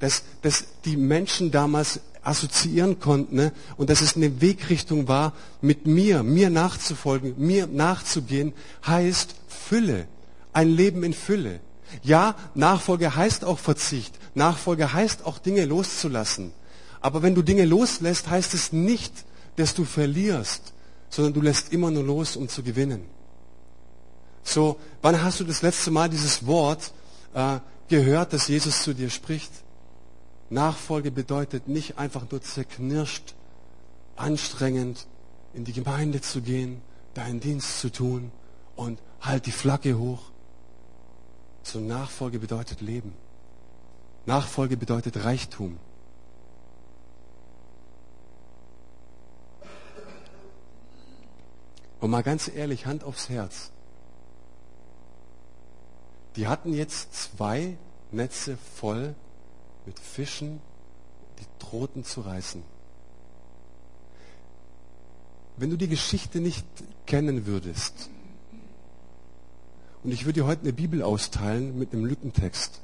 Dass, 0.00 0.24
dass 0.42 0.64
die 0.84 0.96
Menschen 0.96 1.50
damals 1.52 2.00
assoziieren 2.22 2.98
konnten 2.98 3.36
ne? 3.36 3.52
und 3.76 3.90
dass 3.90 4.00
es 4.00 4.16
eine 4.16 4.40
Wegrichtung 4.40 5.06
war, 5.06 5.34
mit 5.60 5.86
mir, 5.86 6.22
mir 6.22 6.50
nachzufolgen, 6.50 7.34
mir 7.38 7.68
nachzugehen, 7.68 8.54
heißt 8.86 9.36
Fülle, 9.46 10.08
ein 10.52 10.68
Leben 10.68 11.04
in 11.04 11.14
Fülle. 11.14 11.60
Ja, 12.02 12.34
Nachfolge 12.54 13.14
heißt 13.14 13.44
auch 13.44 13.58
Verzicht. 13.58 14.18
Nachfolge 14.34 14.92
heißt 14.92 15.26
auch 15.26 15.38
Dinge 15.38 15.64
loszulassen. 15.64 16.52
Aber 17.00 17.22
wenn 17.22 17.34
du 17.34 17.42
Dinge 17.42 17.64
loslässt, 17.64 18.28
heißt 18.28 18.54
es 18.54 18.72
nicht, 18.72 19.12
dass 19.56 19.74
du 19.74 19.84
verlierst, 19.84 20.72
sondern 21.08 21.32
du 21.32 21.40
lässt 21.40 21.72
immer 21.72 21.90
nur 21.90 22.04
los, 22.04 22.36
um 22.36 22.48
zu 22.48 22.62
gewinnen. 22.62 23.04
So, 24.42 24.78
wann 25.02 25.22
hast 25.22 25.40
du 25.40 25.44
das 25.44 25.62
letzte 25.62 25.90
Mal 25.90 26.08
dieses 26.08 26.46
Wort 26.46 26.92
äh, 27.34 27.58
gehört, 27.88 28.32
dass 28.32 28.48
Jesus 28.48 28.82
zu 28.82 28.94
dir 28.94 29.10
spricht? 29.10 29.50
Nachfolge 30.48 31.10
bedeutet 31.10 31.68
nicht 31.68 31.98
einfach 31.98 32.24
nur 32.30 32.42
zerknirscht, 32.42 33.34
anstrengend 34.16 35.06
in 35.54 35.64
die 35.64 35.72
Gemeinde 35.72 36.20
zu 36.20 36.42
gehen, 36.42 36.82
deinen 37.14 37.40
Dienst 37.40 37.80
zu 37.80 37.90
tun 37.90 38.32
und 38.76 38.98
halt 39.20 39.46
die 39.46 39.52
Flagge 39.52 39.98
hoch. 39.98 40.20
So 41.62 41.78
Nachfolge 41.78 42.38
bedeutet 42.38 42.80
Leben. 42.80 43.14
Nachfolge 44.26 44.76
bedeutet 44.76 45.24
Reichtum. 45.24 45.78
Und 52.00 52.10
mal 52.10 52.22
ganz 52.22 52.48
ehrlich, 52.48 52.86
Hand 52.86 53.04
aufs 53.04 53.28
Herz. 53.28 53.70
Die 56.36 56.48
hatten 56.48 56.72
jetzt 56.72 57.14
zwei 57.14 57.76
Netze 58.10 58.56
voll 58.76 59.14
mit 59.84 59.98
Fischen, 59.98 60.60
die 61.38 61.46
drohten 61.58 62.04
zu 62.04 62.22
reißen. 62.22 62.62
Wenn 65.56 65.70
du 65.70 65.76
die 65.76 65.88
Geschichte 65.88 66.40
nicht 66.40 66.64
kennen 67.06 67.44
würdest, 67.44 68.08
und 70.02 70.12
ich 70.12 70.24
würde 70.24 70.40
dir 70.40 70.46
heute 70.46 70.62
eine 70.62 70.72
Bibel 70.72 71.02
austeilen 71.02 71.78
mit 71.78 71.92
einem 71.92 72.04
Lückentext, 72.04 72.80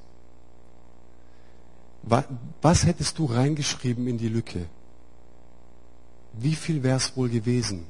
was 2.62 2.86
hättest 2.86 3.18
du 3.18 3.24
reingeschrieben 3.24 4.06
in 4.06 4.18
die 4.18 4.28
Lücke? 4.28 4.66
Wie 6.34 6.54
viel 6.54 6.82
wäre 6.82 6.98
es 6.98 7.16
wohl 7.16 7.28
gewesen? 7.28 7.86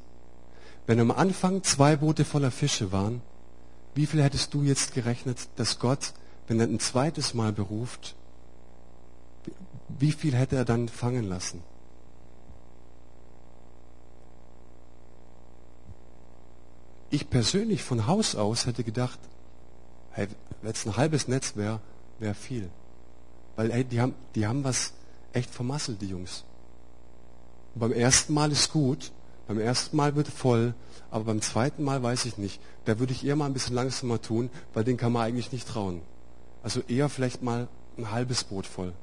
Wenn 0.87 0.99
am 0.99 1.11
Anfang 1.11 1.63
zwei 1.63 1.97
Boote 1.97 2.25
voller 2.25 2.49
Fische 2.49 2.91
waren, 2.91 3.21
wie 3.93 4.05
viel 4.05 4.23
hättest 4.23 4.53
du 4.53 4.63
jetzt 4.63 4.93
gerechnet, 4.93 5.49
dass 5.57 5.79
Gott, 5.79 6.13
wenn 6.47 6.59
er 6.59 6.67
ein 6.67 6.79
zweites 6.79 7.33
Mal 7.33 7.51
beruft, 7.51 8.15
wie 9.99 10.11
viel 10.11 10.35
hätte 10.35 10.55
er 10.55 10.65
dann 10.65 10.87
fangen 10.87 11.25
lassen? 11.25 11.61
Ich 17.09 17.29
persönlich 17.29 17.83
von 17.83 18.07
Haus 18.07 18.35
aus 18.35 18.65
hätte 18.65 18.83
gedacht, 18.83 19.19
hey, 20.11 20.27
wenn 20.61 20.71
es 20.71 20.85
ein 20.85 20.97
halbes 20.97 21.27
Netz 21.27 21.55
wäre, 21.55 21.79
wäre 22.19 22.33
viel. 22.33 22.69
Weil 23.55 23.71
hey, 23.71 23.83
die, 23.83 24.01
haben, 24.01 24.13
die 24.35 24.45
haben 24.45 24.63
was 24.63 24.93
echt 25.33 25.49
vermasselt, 25.49 26.01
die 26.01 26.09
Jungs. 26.09 26.43
Und 27.73 27.79
beim 27.81 27.93
ersten 27.93 28.33
Mal 28.33 28.51
ist 28.51 28.71
gut, 28.71 29.11
beim 29.47 29.59
ersten 29.59 29.95
Mal 29.95 30.15
wird 30.15 30.27
voll, 30.27 30.73
aber 31.09 31.25
beim 31.25 31.41
zweiten 31.41 31.83
Mal 31.83 32.03
weiß 32.03 32.25
ich 32.25 32.37
nicht. 32.37 32.59
Da 32.85 32.99
würde 32.99 33.13
ich 33.13 33.25
eher 33.25 33.35
mal 33.35 33.45
ein 33.45 33.53
bisschen 33.53 33.75
langsamer 33.75 34.21
tun, 34.21 34.49
weil 34.73 34.83
den 34.83 34.97
kann 34.97 35.13
man 35.13 35.23
eigentlich 35.23 35.51
nicht 35.51 35.67
trauen. 35.67 36.01
Also 36.63 36.81
eher 36.87 37.07
vielleicht 37.07 37.41
mal 37.41 37.69
ein 37.97 38.11
halbes 38.11 38.43
Boot 38.43 38.67
voll. 38.67 38.93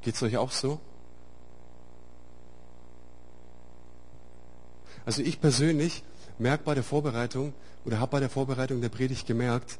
Geht 0.00 0.16
es 0.16 0.22
euch 0.22 0.36
auch 0.36 0.50
so? 0.50 0.80
Also 5.04 5.22
ich 5.22 5.40
persönlich 5.40 6.02
merke 6.38 6.64
bei 6.64 6.74
der 6.74 6.84
Vorbereitung 6.84 7.52
oder 7.84 7.98
habe 7.98 8.12
bei 8.12 8.20
der 8.20 8.30
Vorbereitung 8.30 8.80
der 8.80 8.88
Predigt 8.88 9.26
gemerkt, 9.26 9.78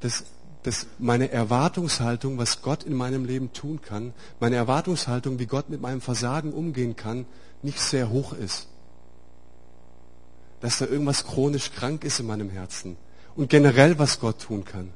dass 0.00 0.24
dass 0.62 0.86
meine 0.98 1.30
Erwartungshaltung, 1.30 2.38
was 2.38 2.62
Gott 2.62 2.84
in 2.84 2.94
meinem 2.94 3.24
Leben 3.24 3.52
tun 3.52 3.80
kann, 3.82 4.14
meine 4.38 4.56
Erwartungshaltung, 4.56 5.38
wie 5.38 5.46
Gott 5.46 5.68
mit 5.68 5.80
meinem 5.80 6.00
Versagen 6.00 6.52
umgehen 6.52 6.94
kann, 6.94 7.26
nicht 7.62 7.80
sehr 7.80 8.10
hoch 8.10 8.32
ist. 8.32 8.68
Dass 10.60 10.78
da 10.78 10.86
irgendwas 10.86 11.26
chronisch 11.26 11.72
krank 11.72 12.04
ist 12.04 12.20
in 12.20 12.26
meinem 12.26 12.50
Herzen. 12.50 12.96
Und 13.34 13.50
generell, 13.50 13.98
was 13.98 14.20
Gott 14.20 14.40
tun 14.40 14.64
kann. 14.64 14.92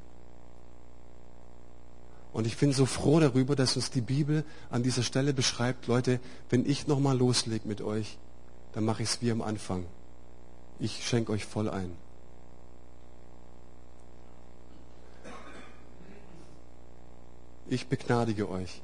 Und 2.32 2.46
ich 2.46 2.58
bin 2.58 2.72
so 2.72 2.86
froh 2.86 3.18
darüber, 3.18 3.56
dass 3.56 3.76
uns 3.76 3.90
die 3.90 4.02
Bibel 4.02 4.44
an 4.70 4.82
dieser 4.82 5.02
Stelle 5.02 5.32
beschreibt, 5.32 5.86
Leute, 5.86 6.20
wenn 6.50 6.66
ich 6.66 6.86
nochmal 6.86 7.16
loslege 7.16 7.66
mit 7.66 7.80
euch, 7.80 8.18
dann 8.76 8.84
mache 8.84 9.02
ich 9.02 9.08
es 9.08 9.22
wie 9.22 9.30
am 9.30 9.40
Anfang. 9.40 9.86
Ich 10.78 11.08
schenke 11.08 11.32
euch 11.32 11.46
voll 11.46 11.70
ein. 11.70 11.96
Ich 17.68 17.86
begnadige 17.86 18.50
euch. 18.50 18.82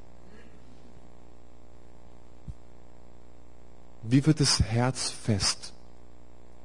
Wie 4.02 4.24
wird 4.24 4.40
das 4.40 4.62
Herz 4.62 5.10
fest? 5.10 5.74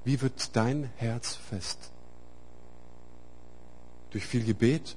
Wie 0.05 0.21
wird 0.21 0.55
dein 0.55 0.89
Herz 0.95 1.35
fest? 1.35 1.91
Durch 4.11 4.25
viel 4.25 4.45
Gebet? 4.45 4.95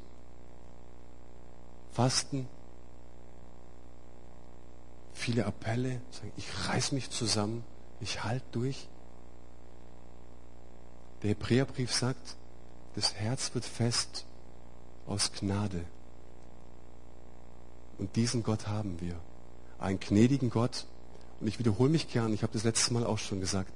Fasten? 1.91 2.49
Viele 5.15 5.47
Appelle? 5.47 6.01
Ich 6.37 6.69
reiß 6.69 6.93
mich 6.93 7.11
zusammen. 7.11 7.65
Ich 8.01 8.25
halte 8.25 8.45
durch. 8.53 8.89
Der 11.23 11.31
Hebräerbrief 11.31 11.93
sagt, 11.93 12.37
das 12.95 13.15
Herz 13.15 13.55
wird 13.55 13.65
fest 13.65 14.25
aus 15.07 15.33
Gnade. 15.33 15.85
Und 17.99 18.17
diesen 18.17 18.43
Gott 18.43 18.67
haben 18.67 19.01
wir. 19.01 19.17
Einen 19.79 20.01
gnädigen 20.01 20.51
Gott. 20.51 20.87
Und 21.41 21.47
ich 21.47 21.59
wiederhole 21.59 21.91
mich 21.91 22.11
gern, 22.11 22.33
ich 22.33 22.43
habe 22.43 22.53
das 22.53 22.65
letzte 22.65 22.95
Mal 22.95 23.05
auch 23.05 23.19
schon 23.19 23.41
gesagt, 23.41 23.73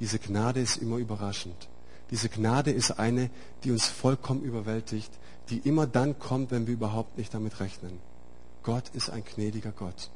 diese 0.00 0.18
Gnade 0.18 0.60
ist 0.60 0.76
immer 0.76 0.96
überraschend. 0.96 1.68
Diese 2.10 2.28
Gnade 2.28 2.70
ist 2.70 2.92
eine, 2.92 3.30
die 3.64 3.70
uns 3.70 3.86
vollkommen 3.86 4.42
überwältigt, 4.42 5.10
die 5.50 5.58
immer 5.58 5.86
dann 5.86 6.18
kommt, 6.18 6.50
wenn 6.50 6.66
wir 6.66 6.74
überhaupt 6.74 7.18
nicht 7.18 7.34
damit 7.34 7.60
rechnen. 7.60 7.98
Gott 8.62 8.88
ist 8.90 9.10
ein 9.10 9.24
gnädiger 9.24 9.72
Gott. 9.72 10.10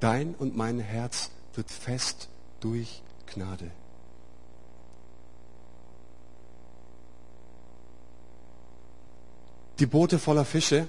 Dein 0.00 0.34
und 0.34 0.56
mein 0.56 0.78
Herz 0.78 1.30
wird 1.54 1.70
fest 1.70 2.28
durch 2.62 3.02
Gnade. 3.26 3.70
Die 9.78 9.86
Boote 9.86 10.18
voller 10.18 10.44
Fische, 10.44 10.88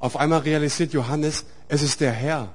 auf 0.00 0.16
einmal 0.16 0.40
realisiert 0.40 0.92
Johannes, 0.92 1.44
es 1.68 1.82
ist 1.82 2.00
der 2.00 2.12
Herr. 2.12 2.48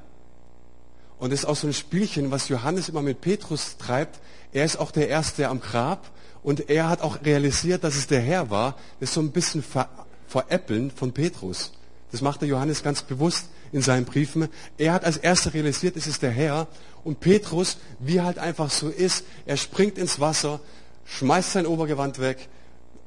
Und 1.19 1.31
es 1.31 1.41
ist 1.41 1.45
auch 1.45 1.55
so 1.55 1.67
ein 1.67 1.73
Spielchen, 1.73 2.31
was 2.31 2.49
Johannes 2.49 2.89
immer 2.89 3.01
mit 3.01 3.21
Petrus 3.21 3.77
treibt. 3.77 4.19
Er 4.51 4.65
ist 4.65 4.77
auch 4.77 4.91
der 4.91 5.08
Erste 5.08 5.47
am 5.47 5.62
Grab 5.62 6.12
und 6.43 6.69
er 6.69 6.89
hat 6.89 7.01
auch 7.01 7.23
realisiert, 7.23 7.84
dass 7.84 7.95
es 7.95 8.08
der 8.08 8.19
Herr 8.19 8.49
war. 8.49 8.75
Das 8.99 9.10
ist 9.10 9.13
so 9.13 9.21
ein 9.21 9.31
bisschen 9.31 9.63
ver 9.63 9.89
veräppeln 10.27 10.91
von 10.91 11.13
Petrus. 11.13 11.71
Das 12.12 12.21
macht 12.21 12.41
der 12.41 12.49
Johannes 12.49 12.84
ganz 12.84 13.03
bewusst 13.03 13.47
in 13.71 13.82
seinen 13.82 14.06
Briefen. 14.06 14.47
Er 14.78 14.93
hat 14.93 15.06
als 15.06 15.17
Erster 15.17 15.54
realisiert, 15.54 15.95
es 15.95 16.08
ist 16.08 16.21
der 16.21 16.32
Herr. 16.32 16.67
Und 17.04 17.19
Petrus, 17.19 17.78
wie 17.99 18.21
halt 18.21 18.39
einfach 18.39 18.71
so 18.71 18.89
ist, 18.89 19.23
er 19.45 19.58
springt 19.58 19.97
ins 19.97 20.19
Wasser, 20.19 20.60
schmeißt 21.06 21.54
sein 21.54 21.67
Obergewand 21.67 22.19
weg, 22.19 22.49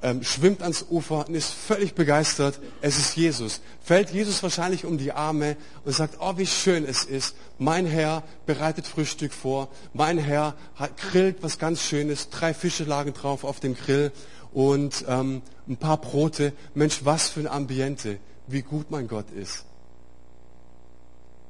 ähm, 0.02 0.22
schwimmt 0.22 0.62
ans 0.62 0.86
Ufer 0.88 1.26
und 1.26 1.34
ist 1.34 1.50
völlig 1.50 1.94
begeistert. 1.94 2.60
Es 2.80 2.98
ist 2.98 3.16
Jesus. 3.16 3.60
Fällt 3.82 4.10
Jesus 4.10 4.42
wahrscheinlich 4.42 4.84
um 4.84 4.98
die 4.98 5.12
Arme 5.12 5.56
und 5.84 5.92
sagt, 5.92 6.18
oh, 6.20 6.34
wie 6.36 6.46
schön 6.46 6.84
es 6.84 7.04
ist. 7.04 7.34
Mein 7.58 7.86
Herr 7.86 8.22
bereitet 8.46 8.86
Frühstück 8.86 9.32
vor. 9.32 9.68
Mein 9.92 10.18
Herr 10.18 10.54
hat, 10.76 10.96
grillt 10.96 11.38
was 11.42 11.58
ganz 11.58 11.82
Schönes. 11.82 12.30
Drei 12.30 12.54
Fische 12.54 12.84
lagen 12.84 13.12
drauf 13.12 13.42
auf 13.42 13.58
dem 13.58 13.74
Grill 13.74 14.12
und 14.52 15.04
ähm, 15.08 15.42
ein 15.68 15.76
paar 15.76 16.00
Brote. 16.00 16.52
Mensch, 16.74 17.00
was 17.04 17.28
für 17.28 17.40
ein 17.40 17.48
Ambiente. 17.48 18.18
Wie 18.46 18.62
gut 18.62 18.90
mein 18.90 19.08
Gott 19.08 19.30
ist. 19.30 19.64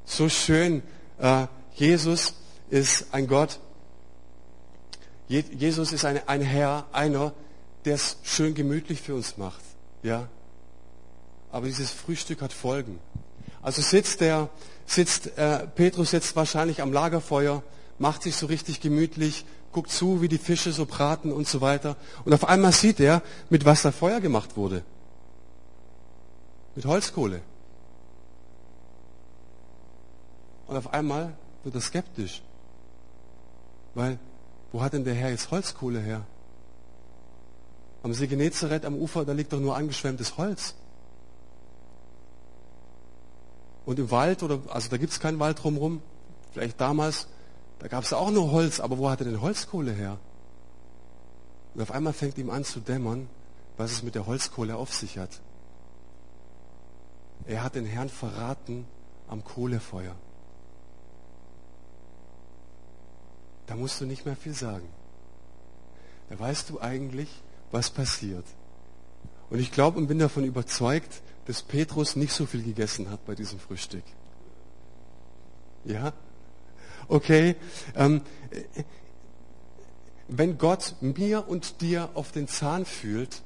So 0.09 0.31
schön. 0.31 0.83
Äh, 1.19 1.47
Jesus 1.75 2.35
ist 2.71 3.07
ein 3.13 3.27
Gott. 3.27 3.61
Je 5.29 5.45
Jesus 5.53 5.93
ist 5.93 6.07
ein, 6.07 6.27
ein 6.27 6.41
Herr, 6.41 6.87
einer, 6.93 7.35
der 7.85 7.97
es 7.97 8.17
schön 8.23 8.55
gemütlich 8.55 9.03
für 9.03 9.15
uns 9.15 9.37
macht. 9.37 9.61
Ja? 10.03 10.27
Aber 11.53 11.67
dieses 11.67 11.91
Frühstück 11.91 12.41
hat 12.41 12.55
Folgen. 12.55 12.99
Also 13.61 13.83
sitzt 13.83 14.23
der, 14.23 14.49
sitzt, 14.87 15.37
äh, 15.37 15.67
Petrus 15.67 16.13
jetzt 16.13 16.35
wahrscheinlich 16.37 16.81
am 16.81 16.91
Lagerfeuer, 16.93 17.63
macht 17.99 18.23
sich 18.23 18.35
so 18.35 18.47
richtig 18.47 18.81
gemütlich, 18.81 19.45
guckt 19.73 19.91
zu, 19.91 20.23
wie 20.23 20.29
die 20.29 20.39
Fische 20.39 20.73
so 20.73 20.87
braten 20.87 21.33
und 21.33 21.47
so 21.47 21.61
weiter. 21.61 21.97
Und 22.25 22.33
auf 22.33 22.49
einmal 22.49 22.73
sieht 22.73 22.99
er, 22.99 23.23
mit 23.51 23.67
was 23.67 23.83
da 23.83 23.93
Feuer 23.93 24.21
gemacht 24.21 24.57
wurde. 24.57 24.85
Mit 26.75 26.87
Holzkohle. 26.87 27.43
Und 30.69 30.77
auf 30.77 30.93
einmal 30.93 31.35
wird 31.65 31.75
er 31.75 31.81
skeptisch. 31.81 32.43
Weil, 33.95 34.19
wo 34.71 34.83
hat 34.83 34.93
denn 34.93 35.05
der 35.05 35.15
Herr 35.15 35.31
jetzt 35.31 35.51
Holzkohle 35.51 35.99
her? 35.99 36.25
Am 38.03 38.13
See 38.13 38.29
Genezareth 38.29 38.85
am 38.85 38.95
Ufer, 38.95 39.25
da 39.25 39.33
liegt 39.33 39.53
doch 39.53 39.59
nur 39.59 39.77
angeschwemmtes 39.77 40.37
Holz. 40.37 40.75
Und 43.87 43.99
im 43.99 44.11
Wald, 44.11 44.43
oder, 44.43 44.61
also 44.69 44.91
da 44.91 44.99
gibt 44.99 45.13
es 45.13 45.19
keinen 45.19 45.41
Wald 45.41 45.63
drumherum, 45.63 46.03
vielleicht 46.53 46.81
damals, 46.81 47.27
da 47.79 47.89
gab 47.89 48.05
es 48.05 48.13
auch 48.13 48.31
nur 48.31 48.53
Holz, 48.53 48.81
aber 48.81 48.99
wo 48.99 49.09
hat 49.09 49.21
er 49.21 49.25
denn 49.25 49.41
Holzkohle 49.41 49.93
her? 49.93 50.19
Und 51.75 51.81
auf 51.81 51.91
einmal 51.91 52.13
fängt 52.13 52.37
ihm 52.39 52.51
an 52.51 52.65
zu 52.65 52.81
dämmern, 52.81 53.29
was 53.79 53.93
es 53.93 54.03
mit 54.03 54.15
der 54.15 54.27
Holzkohle 54.27 54.77
auf 54.77 54.93
sich 54.93 55.19
hat. 55.19 55.41
Er 57.47 57.63
hat 57.63 57.77
den 57.77 57.87
Herrn 57.87 58.11
verraten 58.11 58.87
am 59.29 59.43
Kohlefeuer. 59.43 60.15
Da 63.69 63.77
musst 63.77 64.01
du 64.01 64.07
nicht 64.07 64.25
mehr 64.27 64.35
viel 64.35 64.55
sagen. 64.55 64.89
Da 66.31 66.39
weißt 66.39 66.71
du 66.71 66.81
eigentlich, 66.81 67.29
was 67.71 67.91
passiert. 67.91 68.45
Und 69.51 69.61
ich 69.61 69.71
glaube 69.71 69.99
und 69.99 70.09
bin 70.09 70.19
davon 70.19 70.45
überzeugt, 70.45 71.23
dass 71.47 71.63
Petrus 71.63 72.17
nicht 72.17 72.33
so 72.33 72.47
viel 72.47 72.63
gegessen 72.63 73.11
hat 73.11 73.25
bei 73.27 73.35
diesem 73.35 73.61
Frühstück. 73.61 74.05
Ja? 75.85 76.13
Okay. 77.09 77.57
Ähm, 77.95 78.23
wenn 80.29 80.59
Gott 80.59 80.97
mir 81.01 81.47
und 81.49 81.81
dir 81.83 82.11
auf 82.15 82.33
den 82.33 82.49
Zahn 82.49 82.85
fühlt, 82.87 83.43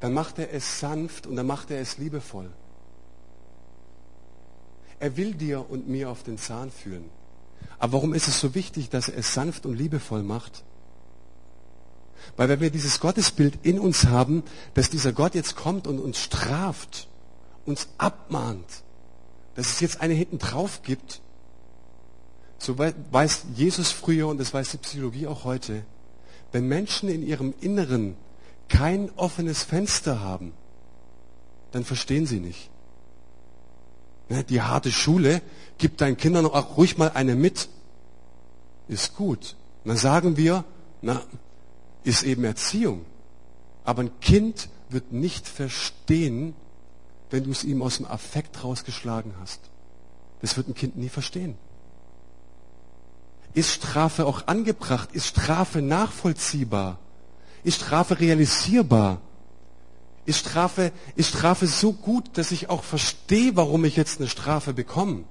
dann 0.00 0.14
macht 0.14 0.38
er 0.38 0.52
es 0.52 0.80
sanft 0.80 1.26
und 1.26 1.36
dann 1.36 1.46
macht 1.46 1.70
er 1.70 1.80
es 1.80 1.98
liebevoll. 1.98 2.50
Er 4.98 5.16
will 5.16 5.34
dir 5.34 5.68
und 5.70 5.88
mir 5.88 6.10
auf 6.10 6.22
den 6.22 6.38
Zahn 6.38 6.70
fühlen. 6.70 7.08
Aber 7.78 7.94
warum 7.94 8.14
ist 8.14 8.28
es 8.28 8.40
so 8.40 8.54
wichtig, 8.54 8.90
dass 8.90 9.08
er 9.08 9.18
es 9.18 9.34
sanft 9.34 9.66
und 9.66 9.74
liebevoll 9.74 10.22
macht? 10.22 10.64
Weil 12.36 12.48
wenn 12.48 12.60
wir 12.60 12.70
dieses 12.70 13.00
Gottesbild 13.00 13.58
in 13.62 13.78
uns 13.78 14.06
haben, 14.06 14.42
dass 14.74 14.90
dieser 14.90 15.12
Gott 15.12 15.34
jetzt 15.34 15.56
kommt 15.56 15.86
und 15.86 15.98
uns 15.98 16.18
straft, 16.18 17.08
uns 17.66 17.88
abmahnt, 17.98 18.84
dass 19.54 19.70
es 19.70 19.80
jetzt 19.80 20.00
eine 20.00 20.14
hinten 20.14 20.38
drauf 20.38 20.82
gibt, 20.82 21.20
so 22.58 22.78
weiß 22.78 23.46
Jesus 23.56 23.90
früher 23.90 24.28
und 24.28 24.38
das 24.38 24.54
weiß 24.54 24.70
die 24.70 24.78
Psychologie 24.78 25.26
auch 25.26 25.44
heute, 25.44 25.84
wenn 26.52 26.68
Menschen 26.68 27.08
in 27.08 27.26
ihrem 27.26 27.54
Inneren 27.60 28.16
kein 28.68 29.10
offenes 29.16 29.64
Fenster 29.64 30.20
haben, 30.20 30.52
dann 31.72 31.84
verstehen 31.84 32.26
sie 32.26 32.40
nicht. 32.40 32.70
Ne, 34.28 34.44
die 34.44 34.62
harte 34.62 34.90
Schule 34.90 35.42
gibt 35.78 36.00
deinen 36.00 36.16
Kindern 36.16 36.46
auch 36.46 36.76
ruhig 36.76 36.98
mal 36.98 37.10
eine 37.10 37.34
mit. 37.34 37.68
Ist 38.88 39.16
gut. 39.16 39.56
Und 39.84 39.88
dann 39.90 39.96
sagen 39.96 40.36
wir, 40.36 40.64
na, 41.00 41.22
ist 42.04 42.22
eben 42.22 42.44
Erziehung. 42.44 43.04
Aber 43.84 44.02
ein 44.02 44.20
Kind 44.20 44.68
wird 44.90 45.12
nicht 45.12 45.48
verstehen, 45.48 46.54
wenn 47.30 47.44
du 47.44 47.50
es 47.50 47.64
ihm 47.64 47.82
aus 47.82 47.96
dem 47.96 48.06
Affekt 48.06 48.62
rausgeschlagen 48.62 49.34
hast. 49.40 49.60
Das 50.40 50.56
wird 50.56 50.68
ein 50.68 50.74
Kind 50.74 50.96
nie 50.96 51.08
verstehen. 51.08 51.56
Ist 53.54 53.70
Strafe 53.70 54.26
auch 54.26 54.46
angebracht? 54.46 55.12
Ist 55.12 55.26
Strafe 55.26 55.82
nachvollziehbar? 55.82 56.98
Ist 57.64 57.76
Strafe 57.76 58.18
realisierbar? 58.18 59.20
Ist 60.24 60.38
Strafe, 60.38 60.92
ist 61.16 61.30
Strafe 61.30 61.66
so 61.66 61.92
gut, 61.92 62.38
dass 62.38 62.52
ich 62.52 62.70
auch 62.70 62.84
verstehe, 62.84 63.56
warum 63.56 63.84
ich 63.84 63.96
jetzt 63.96 64.20
eine 64.20 64.28
Strafe 64.28 64.72
bekomme? 64.72 65.24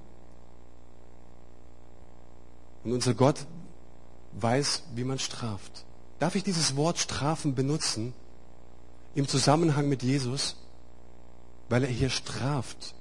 Und 2.84 2.92
unser 2.92 3.14
Gott 3.14 3.46
weiß, 4.32 4.82
wie 4.94 5.04
man 5.04 5.18
straft. 5.18 5.84
Darf 6.18 6.34
ich 6.34 6.42
dieses 6.44 6.76
Wort 6.76 6.98
strafen 6.98 7.54
benutzen? 7.54 8.12
im 9.14 9.28
Zusammenhang 9.28 9.88
mit 9.88 10.02
Jesus, 10.02 10.56
weil 11.68 11.84
er 11.84 11.90
hier 11.90 12.10
straft. 12.10 12.94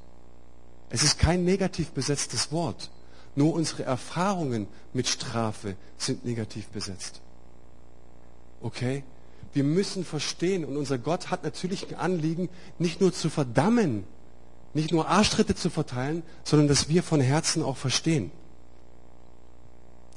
Es 0.89 1.03
ist 1.03 1.19
kein 1.19 1.43
negativ 1.43 1.91
besetztes 1.91 2.51
Wort. 2.51 2.89
Nur 3.35 3.53
unsere 3.53 3.83
Erfahrungen 3.83 4.67
mit 4.93 5.07
Strafe 5.07 5.77
sind 5.97 6.25
negativ 6.25 6.67
besetzt. 6.67 7.21
Okay? 8.61 9.03
Wir 9.53 9.63
müssen 9.63 10.05
verstehen, 10.05 10.63
und 10.63 10.77
unser 10.77 10.97
Gott 10.97 11.29
hat 11.29 11.43
natürlich 11.43 11.89
ein 11.89 11.95
Anliegen, 11.95 12.49
nicht 12.79 13.01
nur 13.01 13.13
zu 13.13 13.29
verdammen, 13.29 14.05
nicht 14.73 14.91
nur 14.91 15.07
Arschtritte 15.07 15.55
zu 15.55 15.69
verteilen, 15.69 16.23
sondern 16.43 16.67
dass 16.67 16.87
wir 16.87 17.03
von 17.03 17.19
Herzen 17.19 17.61
auch 17.61 17.77
verstehen. 17.77 18.31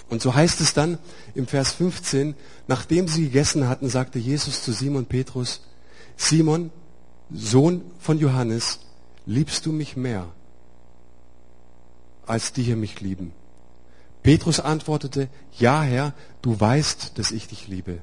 Und 0.08 0.22
so 0.22 0.34
heißt 0.34 0.60
es 0.60 0.74
dann 0.74 0.98
im 1.34 1.46
Vers 1.46 1.72
15, 1.72 2.34
nachdem 2.68 3.08
sie 3.08 3.24
gegessen 3.24 3.68
hatten, 3.68 3.88
sagte 3.88 4.18
Jesus 4.18 4.62
zu 4.62 4.72
Simon 4.72 5.06
Petrus, 5.06 5.62
Simon, 6.16 6.70
Sohn 7.32 7.82
von 7.98 8.18
Johannes, 8.18 8.80
liebst 9.26 9.66
du 9.66 9.72
mich 9.72 9.96
mehr, 9.96 10.28
als 12.26 12.52
die 12.52 12.62
hier 12.62 12.76
mich 12.76 13.00
lieben? 13.00 13.32
Petrus 14.22 14.60
antwortete, 14.60 15.28
ja 15.58 15.82
Herr, 15.82 16.12
du 16.42 16.58
weißt, 16.58 17.18
dass 17.18 17.30
ich 17.30 17.48
dich 17.48 17.66
liebe. 17.66 17.98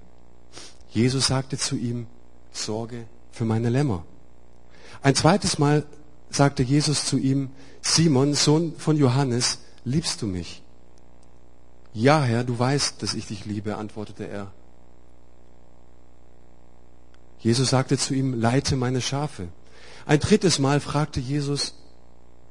Jesus 0.92 1.28
sagte 1.28 1.58
zu 1.58 1.76
ihm, 1.76 2.08
Sorge 2.52 3.06
für 3.32 3.46
meine 3.46 3.70
Lämmer. 3.70 4.06
Ein 5.02 5.16
zweites 5.16 5.58
Mal 5.58 5.86
sagte 6.30 6.64
Jesus 6.64 7.06
zu 7.06 7.18
ihm, 7.18 7.50
Simon, 7.82 8.34
Sohn 8.34 8.76
von 8.78 8.98
Johannes, 8.98 9.60
liebst 9.86 10.22
du 10.22 10.28
mich? 10.28 10.62
Ja, 11.94 12.24
Herr, 12.24 12.44
du 12.44 12.58
weißt, 12.58 13.02
dass 13.02 13.14
ich 13.14 13.26
dich 13.26 13.46
liebe, 13.46 13.78
antwortete 13.78 14.28
er. 14.28 14.52
Jesus 17.40 17.70
sagte 17.70 17.98
zu 17.98 18.14
ihm, 18.14 18.40
leite 18.40 18.76
meine 18.76 19.02
Schafe. 19.02 19.48
Ein 20.06 20.20
drittes 20.20 20.60
Mal 20.60 20.80
fragte 20.80 21.20
Jesus, 21.20 21.74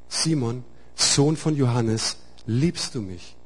Simon, 0.09 0.65
Sohn 0.95 1.37
von 1.37 1.57
Johannes, 1.57 2.17
liebst 2.47 2.95
du 2.95 3.03
mich? 3.03 3.37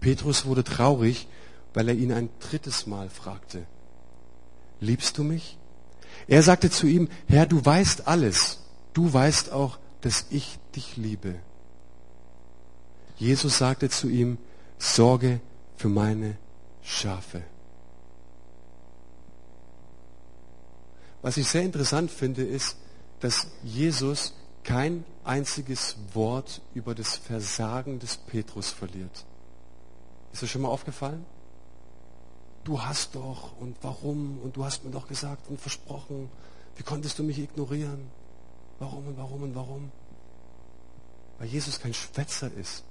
Petrus 0.00 0.44
wurde 0.44 0.64
traurig, 0.64 1.28
weil 1.74 1.88
er 1.88 1.94
ihn 1.94 2.12
ein 2.12 2.28
drittes 2.40 2.86
Mal 2.86 3.08
fragte, 3.08 3.66
liebst 4.80 5.18
du 5.18 5.24
mich? 5.24 5.58
Er 6.28 6.42
sagte 6.42 6.70
zu 6.70 6.86
ihm, 6.86 7.08
Herr, 7.26 7.46
du 7.46 7.64
weißt 7.64 8.06
alles. 8.06 8.60
Du 8.92 9.12
weißt 9.12 9.52
auch, 9.52 9.78
dass 10.02 10.26
ich 10.30 10.58
dich 10.74 10.96
liebe. 10.96 11.36
Jesus 13.16 13.58
sagte 13.58 13.88
zu 13.88 14.08
ihm, 14.08 14.38
sorge 14.78 15.40
für 15.76 15.88
meine 15.88 16.36
Schafe. 16.82 17.42
Was 21.22 21.36
ich 21.36 21.48
sehr 21.48 21.62
interessant 21.62 22.10
finde, 22.10 22.42
ist, 22.42 22.76
dass 23.20 23.46
Jesus 23.62 24.34
kein 24.64 25.04
einziges 25.24 25.96
Wort 26.14 26.60
über 26.74 26.94
das 26.94 27.16
Versagen 27.16 28.00
des 28.00 28.16
Petrus 28.16 28.70
verliert. 28.70 29.24
Ist 30.32 30.42
das 30.42 30.50
schon 30.50 30.62
mal 30.62 30.68
aufgefallen? 30.68 31.24
Du 32.64 32.80
hast 32.80 33.14
doch 33.14 33.58
und 33.60 33.76
warum 33.82 34.38
und 34.42 34.56
du 34.56 34.64
hast 34.64 34.84
mir 34.84 34.90
doch 34.90 35.08
gesagt 35.08 35.48
und 35.48 35.60
versprochen, 35.60 36.28
wie 36.76 36.82
konntest 36.82 37.18
du 37.18 37.22
mich 37.22 37.38
ignorieren? 37.38 38.00
Warum 38.78 39.06
und 39.06 39.16
warum 39.16 39.42
und 39.42 39.54
warum? 39.54 39.92
Weil 41.38 41.48
Jesus 41.48 41.80
kein 41.80 41.94
Schwätzer 41.94 42.50
ist. 42.52 42.84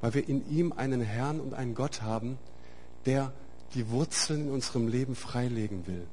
Weil 0.00 0.14
wir 0.14 0.28
in 0.28 0.48
ihm 0.50 0.72
einen 0.72 1.00
Herrn 1.00 1.40
und 1.40 1.54
einen 1.54 1.74
Gott 1.74 2.02
haben, 2.02 2.38
der 3.06 3.32
die 3.74 3.88
Wurzeln 3.90 4.46
in 4.46 4.52
unserem 4.52 4.88
Leben 4.88 5.16
freilegen 5.16 5.86
will. 5.86 6.06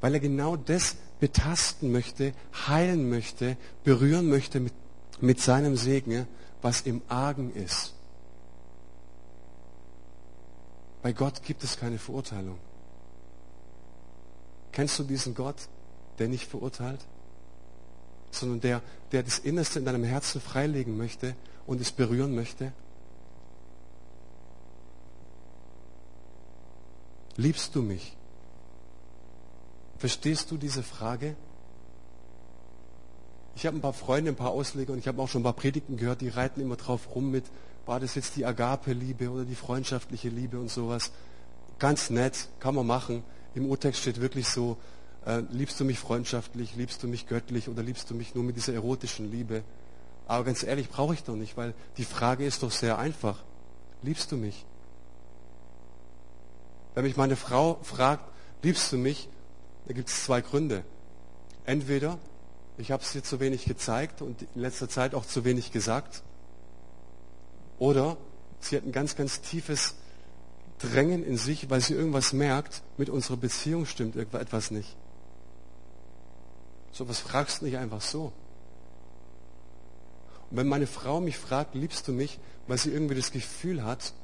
Weil 0.00 0.14
er 0.14 0.20
genau 0.20 0.56
das 0.56 0.96
betasten 1.20 1.92
möchte, 1.92 2.32
heilen 2.66 3.08
möchte, 3.08 3.56
berühren 3.84 4.28
möchte 4.28 4.58
mit, 4.58 4.72
mit 5.20 5.40
seinem 5.40 5.76
Segen, 5.76 6.26
was 6.62 6.82
im 6.82 7.02
Argen 7.08 7.54
ist. 7.54 7.94
Bei 11.02 11.12
Gott 11.12 11.42
gibt 11.42 11.64
es 11.64 11.78
keine 11.78 11.98
Verurteilung. 11.98 12.58
Kennst 14.72 14.98
du 14.98 15.04
diesen 15.04 15.34
Gott, 15.34 15.68
der 16.18 16.28
nicht 16.28 16.48
verurteilt, 16.48 17.00
sondern 18.30 18.60
der, 18.60 18.82
der 19.12 19.22
das 19.22 19.38
Innerste 19.38 19.78
in 19.78 19.84
deinem 19.84 20.04
Herzen 20.04 20.40
freilegen 20.40 20.96
möchte 20.96 21.34
und 21.66 21.80
es 21.80 21.90
berühren 21.90 22.34
möchte? 22.34 22.72
Liebst 27.36 27.74
du 27.74 27.82
mich? 27.82 28.16
Verstehst 29.98 30.50
du 30.50 30.56
diese 30.56 30.82
Frage? 30.82 31.34
Ich 33.56 33.66
habe 33.66 33.76
ein 33.76 33.80
paar 33.80 33.92
Freunde, 33.92 34.30
ein 34.30 34.36
paar 34.36 34.50
Ausleger 34.50 34.92
und 34.92 34.98
ich 34.98 35.08
habe 35.08 35.20
auch 35.20 35.28
schon 35.28 35.40
ein 35.40 35.44
paar 35.44 35.52
Predigten 35.52 35.96
gehört, 35.96 36.20
die 36.20 36.28
reiten 36.28 36.60
immer 36.60 36.76
drauf 36.76 37.14
rum 37.14 37.30
mit, 37.30 37.44
war 37.86 38.00
das 38.00 38.14
jetzt 38.14 38.36
die 38.36 38.46
Agape-Liebe 38.46 39.30
oder 39.30 39.44
die 39.44 39.54
freundschaftliche 39.54 40.28
Liebe 40.28 40.58
und 40.58 40.70
sowas. 40.70 41.10
Ganz 41.78 42.10
nett, 42.10 42.48
kann 42.60 42.74
man 42.74 42.86
machen. 42.86 43.24
Im 43.54 43.66
Urtext 43.66 44.00
steht 44.00 44.20
wirklich 44.20 44.48
so, 44.48 44.76
äh, 45.26 45.42
liebst 45.50 45.80
du 45.80 45.84
mich 45.84 45.98
freundschaftlich, 45.98 46.76
liebst 46.76 47.02
du 47.02 47.08
mich 47.08 47.26
göttlich 47.26 47.68
oder 47.68 47.82
liebst 47.82 48.08
du 48.10 48.14
mich 48.14 48.34
nur 48.34 48.44
mit 48.44 48.56
dieser 48.56 48.74
erotischen 48.74 49.30
Liebe? 49.30 49.62
Aber 50.26 50.44
ganz 50.44 50.62
ehrlich, 50.62 50.88
brauche 50.88 51.14
ich 51.14 51.24
doch 51.24 51.34
nicht, 51.34 51.56
weil 51.56 51.74
die 51.96 52.04
Frage 52.04 52.44
ist 52.44 52.62
doch 52.62 52.70
sehr 52.70 52.98
einfach. 52.98 53.42
Liebst 54.02 54.30
du 54.30 54.36
mich? 54.36 54.64
Wenn 56.94 57.04
mich 57.04 57.16
meine 57.16 57.36
Frau 57.36 57.78
fragt, 57.82 58.24
liebst 58.62 58.92
du 58.92 58.96
mich, 58.96 59.28
da 59.86 59.94
gibt 59.94 60.08
es 60.08 60.24
zwei 60.24 60.40
Gründe. 60.40 60.84
Entweder 61.64 62.18
ich 62.80 62.90
habe 62.90 63.02
es 63.02 63.12
dir 63.12 63.22
zu 63.22 63.40
wenig 63.40 63.64
gezeigt 63.64 64.22
und 64.22 64.42
in 64.54 64.60
letzter 64.60 64.88
Zeit 64.88 65.14
auch 65.14 65.26
zu 65.26 65.44
wenig 65.44 65.72
gesagt. 65.72 66.22
Oder 67.78 68.16
sie 68.60 68.76
hat 68.76 68.84
ein 68.84 68.92
ganz, 68.92 69.16
ganz 69.16 69.40
tiefes 69.40 69.94
Drängen 70.78 71.22
in 71.24 71.36
sich, 71.36 71.68
weil 71.68 71.80
sie 71.80 71.94
irgendwas 71.94 72.32
merkt, 72.32 72.82
mit 72.96 73.10
unserer 73.10 73.36
Beziehung 73.36 73.84
stimmt 73.84 74.16
etwas 74.16 74.70
nicht. 74.70 74.96
So 76.92 77.08
was 77.08 77.20
fragst 77.20 77.60
du 77.60 77.66
nicht 77.66 77.76
einfach 77.76 78.00
so. 78.00 78.32
Und 80.50 80.56
wenn 80.56 80.68
meine 80.68 80.86
Frau 80.86 81.20
mich 81.20 81.36
fragt, 81.36 81.74
liebst 81.74 82.08
du 82.08 82.12
mich, 82.12 82.38
weil 82.66 82.78
sie 82.78 82.90
irgendwie 82.90 83.14
das 83.14 83.30
Gefühl 83.30 83.84
hat, 83.84 84.14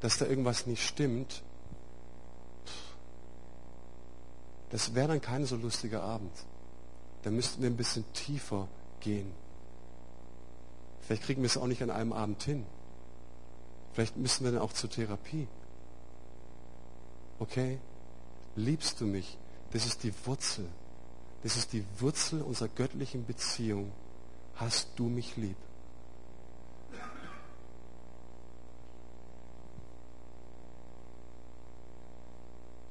dass 0.00 0.18
da 0.18 0.26
irgendwas 0.26 0.66
nicht 0.66 0.84
stimmt, 0.84 1.42
das 4.70 4.94
wäre 4.94 5.08
dann 5.08 5.20
kein 5.20 5.46
so 5.46 5.56
lustiger 5.56 6.02
Abend. 6.02 6.32
Da 7.24 7.30
müssten 7.30 7.62
wir 7.62 7.70
ein 7.70 7.76
bisschen 7.76 8.04
tiefer 8.12 8.68
gehen. 9.00 9.32
Vielleicht 11.00 11.22
kriegen 11.22 11.40
wir 11.40 11.46
es 11.46 11.56
auch 11.56 11.66
nicht 11.66 11.82
an 11.82 11.90
einem 11.90 12.12
Abend 12.12 12.42
hin. 12.42 12.66
Vielleicht 13.94 14.16
müssen 14.16 14.44
wir 14.44 14.52
dann 14.52 14.60
auch 14.60 14.74
zur 14.74 14.90
Therapie. 14.90 15.48
Okay? 17.38 17.78
Liebst 18.56 19.00
du 19.00 19.06
mich? 19.06 19.38
Das 19.72 19.86
ist 19.86 20.02
die 20.02 20.12
Wurzel. 20.26 20.68
Das 21.42 21.56
ist 21.56 21.72
die 21.72 21.84
Wurzel 21.98 22.42
unserer 22.42 22.68
göttlichen 22.68 23.24
Beziehung. 23.24 23.90
Hast 24.56 24.90
du 24.96 25.04
mich 25.04 25.36
lieb? 25.36 25.56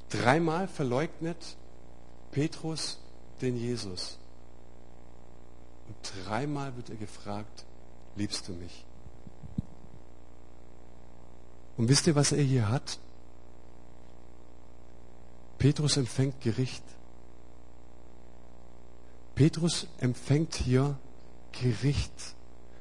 Dreimal 0.10 0.68
verleugnet 0.68 1.56
Petrus 2.32 3.00
den 3.42 3.58
Jesus. 3.58 4.20
Und 5.94 6.26
dreimal 6.26 6.76
wird 6.76 6.90
er 6.90 6.96
gefragt, 6.96 7.66
liebst 8.16 8.48
du 8.48 8.54
mich? 8.54 8.86
Und 11.78 11.90
wisst 11.90 12.08
ihr, 12.08 12.16
was 12.16 12.32
er 12.32 12.44
hier 12.44 12.70
hat? 12.70 13.00
Petrus 15.58 15.98
empfängt 15.98 16.42
Gericht. 16.42 16.84
Petrus 19.36 19.88
empfängt 20.00 20.56
hier 20.56 20.98
Gericht. 21.52 22.36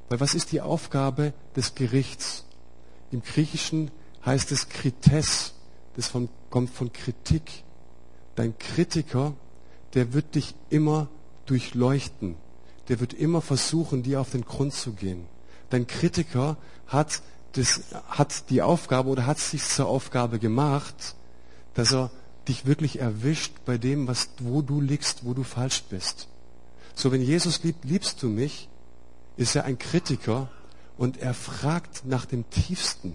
Weil 0.09 0.21
was 0.21 0.35
ist 0.35 0.53
die 0.53 0.61
Aufgabe 0.61 1.33
des 1.57 1.75
Gerichts? 1.75 2.45
Im 3.11 3.23
Griechischen 3.23 3.91
heißt 4.27 4.53
es 4.53 4.69
Krites. 4.69 5.55
Das 5.97 6.09
von, 6.09 6.29
kommt 6.51 6.71
von 6.71 6.93
Kritik. 6.93 7.65
Dein 8.35 8.57
Kritiker, 8.59 9.35
der 9.95 10.13
wird 10.13 10.35
dich 10.35 10.55
immer 10.71 11.09
durchleuchten. 11.47 12.37
Der 12.89 13.01
wird 13.01 13.15
immer 13.15 13.41
versuchen, 13.41 14.03
dir 14.03 14.21
auf 14.21 14.31
den 14.31 14.45
Grund 14.45 14.75
zu 14.75 14.93
gehen. 14.93 15.27
Dein 15.71 15.87
Kritiker 15.87 16.57
hat 16.87 17.23
das 17.53 17.83
hat 18.09 18.51
die 18.51 18.63
Aufgabe 18.63 19.09
oder 19.11 19.27
hat 19.27 19.39
sich 19.39 19.63
zur 19.63 19.87
Aufgabe 19.87 20.39
gemacht, 20.39 21.15
dass 21.75 21.93
er 21.93 22.11
dich 22.49 22.67
wirklich 22.67 22.99
erwischt 22.99 23.53
bei 23.65 23.79
dem, 23.79 24.09
was, 24.09 24.31
wo 24.41 24.63
du 24.63 24.81
liegst, 24.81 25.25
wo 25.25 25.35
du 25.35 25.43
falsch 25.43 25.85
bist. 25.89 26.29
So, 26.95 27.13
wenn 27.13 27.23
Jesus 27.23 27.63
liebt, 27.63 27.85
liebst 27.85 28.23
du 28.23 28.29
mich, 28.29 28.69
ist 29.37 29.55
er 29.55 29.65
ein 29.65 29.79
Kritiker 29.79 30.51
und 30.97 31.19
er 31.19 31.35
fragt 31.35 32.05
nach 32.05 32.27
dem 32.27 32.49
Tiefsten. 32.51 33.15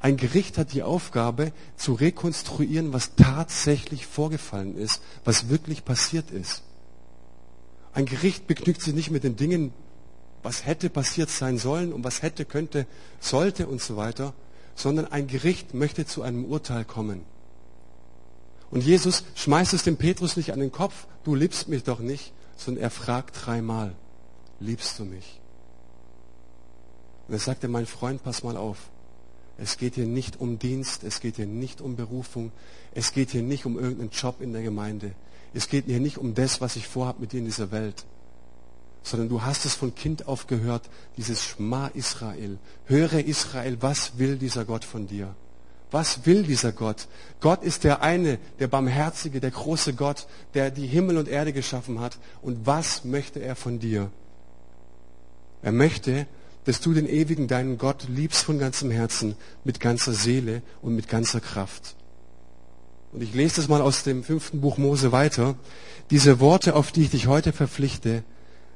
Ein 0.00 0.16
Gericht 0.16 0.56
hat 0.58 0.72
die 0.72 0.82
Aufgabe 0.82 1.52
zu 1.76 1.94
rekonstruieren, 1.94 2.92
was 2.92 3.14
tatsächlich 3.16 4.06
vorgefallen 4.06 4.76
ist, 4.76 5.02
was 5.24 5.48
wirklich 5.48 5.84
passiert 5.84 6.30
ist. 6.30 6.62
Ein 7.92 8.06
Gericht 8.06 8.46
begnügt 8.46 8.82
sich 8.82 8.94
nicht 8.94 9.10
mit 9.10 9.24
den 9.24 9.36
Dingen, 9.36 9.72
was 10.42 10.64
hätte 10.64 10.90
passiert 10.90 11.28
sein 11.28 11.58
sollen 11.58 11.92
und 11.92 12.04
was 12.04 12.22
hätte, 12.22 12.44
könnte, 12.44 12.86
sollte 13.18 13.66
und 13.66 13.80
so 13.80 13.96
weiter, 13.96 14.32
sondern 14.74 15.06
ein 15.06 15.26
Gericht 15.26 15.74
möchte 15.74 16.06
zu 16.06 16.22
einem 16.22 16.44
Urteil 16.44 16.84
kommen. 16.84 17.22
Und 18.70 18.84
Jesus 18.84 19.24
schmeißt 19.34 19.74
es 19.74 19.82
dem 19.82 19.96
Petrus 19.96 20.36
nicht 20.36 20.52
an 20.52 20.60
den 20.60 20.72
Kopf, 20.72 21.06
du 21.24 21.34
liebst 21.34 21.68
mich 21.68 21.82
doch 21.82 22.00
nicht, 22.00 22.32
sondern 22.56 22.84
er 22.84 22.90
fragt 22.90 23.46
dreimal, 23.46 23.94
liebst 24.60 24.98
du 24.98 25.04
mich? 25.04 25.40
Und 27.26 27.34
er 27.34 27.40
sagte, 27.40 27.68
mein 27.68 27.86
Freund, 27.86 28.22
pass 28.22 28.42
mal 28.42 28.56
auf. 28.56 28.90
Es 29.58 29.76
geht 29.76 29.96
hier 29.96 30.06
nicht 30.06 30.40
um 30.40 30.58
Dienst, 30.58 31.04
es 31.04 31.20
geht 31.20 31.36
hier 31.36 31.46
nicht 31.46 31.80
um 31.80 31.96
Berufung, 31.96 32.50
es 32.94 33.12
geht 33.12 33.30
hier 33.30 33.42
nicht 33.42 33.66
um 33.66 33.78
irgendeinen 33.78 34.10
Job 34.10 34.40
in 34.40 34.52
der 34.52 34.62
Gemeinde. 34.62 35.12
Es 35.52 35.68
geht 35.68 35.86
hier 35.86 36.00
nicht 36.00 36.18
um 36.18 36.34
das, 36.34 36.60
was 36.60 36.76
ich 36.76 36.86
vorhabe 36.86 37.20
mit 37.20 37.32
dir 37.32 37.38
in 37.38 37.44
dieser 37.44 37.72
Welt, 37.72 38.04
sondern 39.02 39.28
du 39.28 39.42
hast 39.42 39.64
es 39.64 39.74
von 39.74 39.94
Kind 39.94 40.28
auf 40.28 40.46
gehört, 40.46 40.88
dieses 41.16 41.42
Schma 41.42 41.88
Israel. 41.88 42.58
Höre 42.86 43.24
Israel, 43.24 43.78
was 43.80 44.18
will 44.18 44.36
dieser 44.36 44.64
Gott 44.64 44.84
von 44.84 45.06
dir? 45.06 45.34
Was 45.90 46.24
will 46.24 46.44
dieser 46.44 46.70
Gott? 46.70 47.08
Gott 47.40 47.64
ist 47.64 47.82
der 47.82 48.02
eine, 48.02 48.38
der 48.60 48.68
barmherzige, 48.68 49.40
der 49.40 49.50
große 49.50 49.94
Gott, 49.94 50.28
der 50.54 50.70
die 50.70 50.86
Himmel 50.86 51.18
und 51.18 51.28
Erde 51.28 51.52
geschaffen 51.52 51.98
hat. 51.98 52.18
Und 52.42 52.64
was 52.64 53.04
möchte 53.04 53.40
er 53.40 53.56
von 53.56 53.80
dir? 53.80 54.10
Er 55.62 55.72
möchte, 55.72 56.26
dass 56.64 56.80
du 56.80 56.94
den 56.94 57.08
ewigen, 57.08 57.48
deinen 57.48 57.76
Gott 57.76 58.06
liebst 58.08 58.44
von 58.44 58.58
ganzem 58.58 58.90
Herzen, 58.90 59.34
mit 59.64 59.80
ganzer 59.80 60.12
Seele 60.12 60.62
und 60.80 60.94
mit 60.94 61.08
ganzer 61.08 61.40
Kraft. 61.40 61.96
Und 63.12 63.22
ich 63.22 63.34
lese 63.34 63.56
das 63.56 63.68
mal 63.68 63.80
aus 63.80 64.04
dem 64.04 64.22
fünften 64.22 64.60
Buch 64.60 64.78
Mose 64.78 65.10
weiter. 65.10 65.56
Diese 66.10 66.38
Worte, 66.40 66.76
auf 66.76 66.92
die 66.92 67.02
ich 67.02 67.10
dich 67.10 67.26
heute 67.26 67.52
verpflichte, 67.52 68.22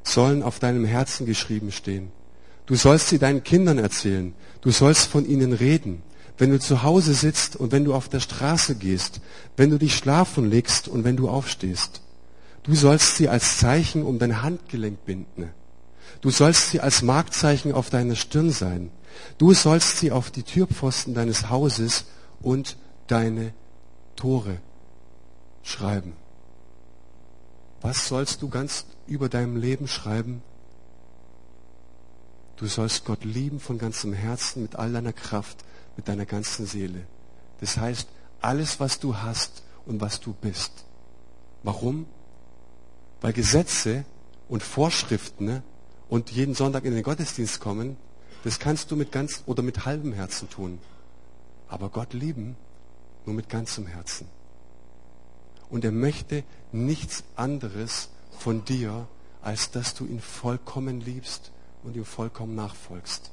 sollen 0.02 0.42
auf 0.42 0.58
deinem 0.58 0.84
Herzen 0.84 1.24
geschrieben 1.24 1.70
stehen. 1.70 2.10
Du 2.66 2.74
sollst 2.74 3.08
sie 3.08 3.18
deinen 3.18 3.44
Kindern 3.44 3.78
erzählen. 3.78 4.34
Du 4.60 4.70
sollst 4.70 5.06
von 5.06 5.26
ihnen 5.26 5.52
reden. 5.52 6.02
Wenn 6.36 6.50
du 6.50 6.58
zu 6.58 6.82
Hause 6.82 7.14
sitzt 7.14 7.54
und 7.54 7.70
wenn 7.70 7.84
du 7.84 7.94
auf 7.94 8.08
der 8.08 8.18
Straße 8.18 8.74
gehst, 8.74 9.20
wenn 9.56 9.70
du 9.70 9.78
dich 9.78 9.94
schlafen 9.94 10.50
legst 10.50 10.88
und 10.88 11.04
wenn 11.04 11.16
du 11.16 11.28
aufstehst. 11.28 12.00
Du 12.64 12.74
sollst 12.74 13.16
sie 13.16 13.28
als 13.28 13.58
Zeichen 13.58 14.02
um 14.02 14.18
dein 14.18 14.42
Handgelenk 14.42 15.04
binden. 15.04 15.50
Du 16.22 16.30
sollst 16.30 16.70
sie 16.70 16.80
als 16.80 17.02
Markzeichen 17.02 17.72
auf 17.72 17.90
deiner 17.90 18.16
Stirn 18.16 18.50
sein. 18.50 18.90
Du 19.38 19.52
sollst 19.52 19.98
sie 19.98 20.10
auf 20.10 20.30
die 20.30 20.42
Türpfosten 20.42 21.14
deines 21.14 21.50
Hauses 21.50 22.06
und 22.40 22.76
deine 23.06 23.52
Tore 24.16 24.59
schreiben. 25.62 26.14
Was 27.81 28.09
sollst 28.09 28.42
du 28.42 28.48
ganz 28.48 28.87
über 29.07 29.29
deinem 29.29 29.57
Leben 29.57 29.88
schreiben? 29.88 30.42
Du 32.57 32.66
sollst 32.66 33.05
Gott 33.05 33.24
lieben 33.24 33.61
von 33.61 33.79
ganzem 33.79 34.12
Herzen, 34.12 34.62
mit 34.62 34.77
all 34.77 34.92
deiner 34.92 35.12
Kraft, 35.12 35.59
mit 35.96 36.09
deiner 36.09 36.24
ganzen 36.24 36.66
Seele. 36.66 37.07
Das 37.61 37.77
heißt, 37.77 38.09
alles, 38.40 38.81
was 38.81 39.00
du 39.00 39.16
hast 39.16 39.62
und 39.87 40.00
was 40.00 40.20
du 40.20 40.33
bist. 40.33 40.72
Warum? 41.62 42.07
Weil 43.20 43.33
Gesetze 43.33 44.05
und 44.48 44.62
Vorschriften 44.62 45.46
ne, 45.46 45.62
und 46.09 46.31
jeden 46.31 46.55
Sonntag 46.55 46.85
in 46.85 46.94
den 46.94 47.03
Gottesdienst 47.03 47.61
kommen, 47.61 47.96
das 48.44 48.59
kannst 48.59 48.90
du 48.90 48.96
mit 48.96 49.11
ganz 49.12 49.42
oder 49.46 49.62
mit 49.62 49.87
halbem 49.87 50.12
Herzen 50.12 50.48
tun. 50.50 50.79
Aber 51.68 51.88
Gott 51.88 52.12
lieben 52.12 52.57
nur 53.26 53.34
mit 53.34 53.48
ganzem 53.48 53.87
Herzen. 53.87 54.28
Und 55.70 55.84
er 55.84 55.92
möchte 55.92 56.44
nichts 56.72 57.24
anderes 57.37 58.10
von 58.38 58.64
dir, 58.64 59.08
als 59.42 59.70
dass 59.70 59.94
du 59.94 60.06
ihn 60.06 60.20
vollkommen 60.20 61.00
liebst 61.00 61.52
und 61.82 61.96
ihm 61.96 62.04
vollkommen 62.04 62.54
nachfolgst. 62.54 63.30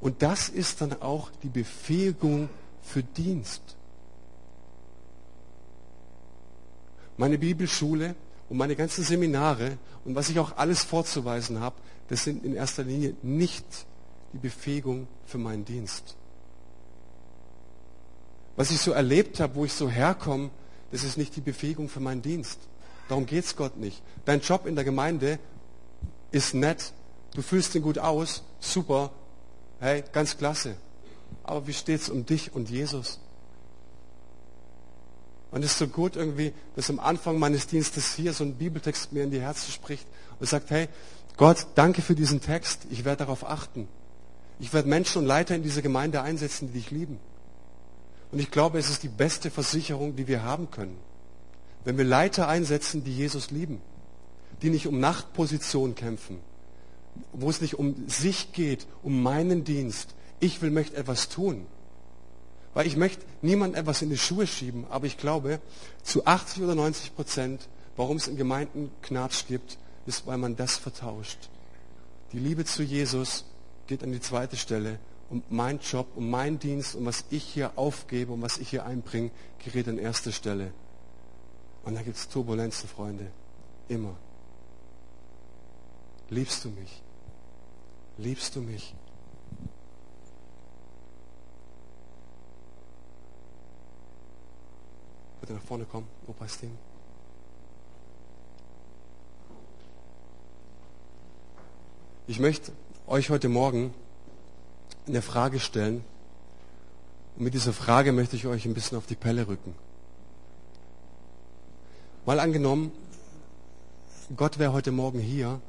Und 0.00 0.22
das 0.22 0.48
ist 0.48 0.80
dann 0.80 1.00
auch 1.00 1.30
die 1.42 1.48
Befähigung 1.48 2.48
für 2.82 3.02
Dienst. 3.02 3.62
Meine 7.16 7.38
Bibelschule 7.38 8.14
und 8.48 8.56
meine 8.56 8.76
ganzen 8.76 9.04
Seminare 9.04 9.78
und 10.04 10.14
was 10.14 10.28
ich 10.28 10.38
auch 10.38 10.56
alles 10.56 10.82
vorzuweisen 10.84 11.60
habe, 11.60 11.76
das 12.08 12.24
sind 12.24 12.44
in 12.44 12.54
erster 12.54 12.82
Linie 12.82 13.14
nicht 13.22 13.64
die 14.32 14.38
Befähigung 14.38 15.06
für 15.24 15.38
meinen 15.38 15.64
Dienst. 15.64 16.16
Was 18.56 18.70
ich 18.70 18.78
so 18.78 18.92
erlebt 18.92 19.40
habe, 19.40 19.54
wo 19.56 19.64
ich 19.64 19.72
so 19.72 19.88
herkomme, 19.88 20.50
das 20.92 21.02
ist 21.02 21.18
nicht 21.18 21.34
die 21.36 21.40
Befähigung 21.40 21.88
für 21.88 22.00
meinen 22.00 22.22
Dienst. 22.22 22.58
Darum 23.08 23.26
geht 23.26 23.44
es 23.44 23.56
Gott 23.56 23.76
nicht. 23.76 24.00
Dein 24.24 24.40
Job 24.40 24.66
in 24.66 24.76
der 24.76 24.84
Gemeinde 24.84 25.38
ist 26.30 26.54
nett, 26.54 26.92
du 27.34 27.42
fühlst 27.42 27.74
ihn 27.74 27.82
gut 27.82 27.98
aus, 27.98 28.42
super, 28.60 29.10
hey, 29.80 30.04
ganz 30.12 30.38
klasse. 30.38 30.76
Aber 31.42 31.66
wie 31.66 31.72
steht 31.72 32.00
es 32.00 32.08
um 32.08 32.24
dich 32.24 32.54
und 32.54 32.70
Jesus? 32.70 33.18
Und 35.50 35.62
es 35.64 35.72
ist 35.72 35.78
so 35.78 35.86
gut 35.86 36.16
irgendwie, 36.16 36.52
dass 36.74 36.90
am 36.90 36.98
Anfang 36.98 37.38
meines 37.38 37.66
Dienstes 37.66 38.14
hier 38.14 38.32
so 38.32 38.42
ein 38.44 38.54
Bibeltext 38.54 39.12
mir 39.12 39.22
in 39.22 39.30
die 39.30 39.40
Herzen 39.40 39.70
spricht 39.70 40.06
und 40.40 40.48
sagt, 40.48 40.70
hey, 40.70 40.88
Gott, 41.36 41.66
danke 41.74 42.02
für 42.02 42.14
diesen 42.14 42.40
Text, 42.40 42.86
ich 42.90 43.04
werde 43.04 43.18
darauf 43.18 43.44
achten. 43.48 43.88
Ich 44.58 44.72
werde 44.72 44.88
Menschen 44.88 45.18
und 45.18 45.26
Leiter 45.26 45.54
in 45.54 45.62
dieser 45.62 45.82
Gemeinde 45.82 46.22
einsetzen, 46.22 46.68
die 46.68 46.78
dich 46.78 46.90
lieben. 46.90 47.18
Und 48.34 48.40
ich 48.40 48.50
glaube, 48.50 48.80
es 48.80 48.90
ist 48.90 49.04
die 49.04 49.08
beste 49.08 49.48
Versicherung, 49.48 50.16
die 50.16 50.26
wir 50.26 50.42
haben 50.42 50.68
können. 50.68 50.98
Wenn 51.84 51.96
wir 51.96 52.04
Leiter 52.04 52.48
einsetzen, 52.48 53.04
die 53.04 53.14
Jesus 53.14 53.52
lieben, 53.52 53.80
die 54.60 54.70
nicht 54.70 54.88
um 54.88 54.98
Nachtposition 54.98 55.94
kämpfen, 55.94 56.40
wo 57.32 57.48
es 57.48 57.60
nicht 57.60 57.78
um 57.78 58.08
sich 58.08 58.50
geht, 58.52 58.88
um 59.04 59.22
meinen 59.22 59.62
Dienst. 59.62 60.16
Ich 60.40 60.60
will, 60.62 60.72
möchte 60.72 60.96
etwas 60.96 61.28
tun. 61.28 61.64
Weil 62.74 62.88
ich 62.88 62.96
möchte 62.96 63.24
niemand 63.40 63.76
etwas 63.76 64.02
in 64.02 64.10
die 64.10 64.18
Schuhe 64.18 64.48
schieben, 64.48 64.84
aber 64.90 65.06
ich 65.06 65.16
glaube, 65.16 65.60
zu 66.02 66.26
80 66.26 66.64
oder 66.64 66.74
90 66.74 67.14
Prozent, 67.14 67.68
warum 67.94 68.16
es 68.16 68.26
in 68.26 68.36
Gemeinden 68.36 68.90
Knatsch 69.02 69.46
gibt, 69.46 69.78
ist, 70.06 70.26
weil 70.26 70.38
man 70.38 70.56
das 70.56 70.76
vertauscht. 70.76 71.38
Die 72.32 72.40
Liebe 72.40 72.64
zu 72.64 72.82
Jesus 72.82 73.44
geht 73.86 74.02
an 74.02 74.10
die 74.10 74.20
zweite 74.20 74.56
Stelle 74.56 74.98
und 75.34 75.50
mein 75.50 75.80
Job 75.80 76.06
und 76.14 76.30
mein 76.30 76.60
Dienst 76.60 76.94
und 76.94 77.06
was 77.06 77.24
ich 77.30 77.42
hier 77.42 77.72
aufgebe 77.74 78.32
und 78.32 78.40
was 78.40 78.58
ich 78.58 78.68
hier 78.68 78.86
einbringe, 78.86 79.32
gerät 79.64 79.88
an 79.88 79.98
erste 79.98 80.30
Stelle. 80.30 80.72
Und 81.84 81.96
da 81.96 82.02
gibt 82.02 82.16
es 82.16 82.28
Turbulenzen, 82.28 82.88
Freunde. 82.88 83.26
Immer. 83.88 84.14
Liebst 86.30 86.64
du 86.64 86.68
mich? 86.68 87.02
Liebst 88.16 88.54
du 88.54 88.60
mich? 88.60 88.94
Bitte 95.40 95.54
nach 95.54 95.62
vorne 95.62 95.84
kommen, 95.84 96.06
Opa 96.28 96.46
Sting. 96.46 96.78
Ich 102.28 102.38
möchte 102.38 102.70
euch 103.08 103.30
heute 103.30 103.48
Morgen 103.48 103.92
eine 105.06 105.22
Frage 105.22 105.60
stellen. 105.60 106.04
Und 107.36 107.44
mit 107.44 107.54
dieser 107.54 107.72
Frage 107.72 108.12
möchte 108.12 108.36
ich 108.36 108.46
euch 108.46 108.64
ein 108.64 108.74
bisschen 108.74 108.98
auf 108.98 109.06
die 109.06 109.16
Pelle 109.16 109.46
rücken. 109.46 109.74
Mal 112.26 112.40
angenommen, 112.40 112.90
Gott 114.36 114.58
wäre 114.58 114.72
heute 114.72 114.92
Morgen 114.92 115.18
hier 115.18 115.60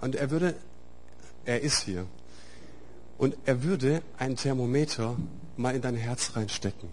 und 0.00 0.14
er 0.14 0.30
würde, 0.30 0.54
er 1.44 1.60
ist 1.60 1.82
hier, 1.82 2.06
und 3.18 3.36
er 3.44 3.62
würde 3.62 4.02
ein 4.18 4.36
Thermometer 4.36 5.16
mal 5.56 5.74
in 5.74 5.82
dein 5.82 5.96
Herz 5.96 6.34
reinstecken. 6.34 6.88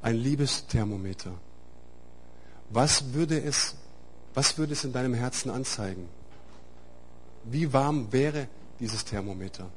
Ein 0.00 0.16
Liebesthermometer. 0.16 1.32
Was 2.70 3.12
würde 3.12 3.40
es, 3.40 3.76
was 4.34 4.56
würde 4.56 4.72
es 4.72 4.84
in 4.84 4.92
deinem 4.92 5.14
Herzen 5.14 5.50
anzeigen? 5.50 6.08
Wie 7.44 7.72
warm 7.72 8.10
wäre 8.12 8.48
dieses 8.80 9.04
Thermometer. 9.04 9.68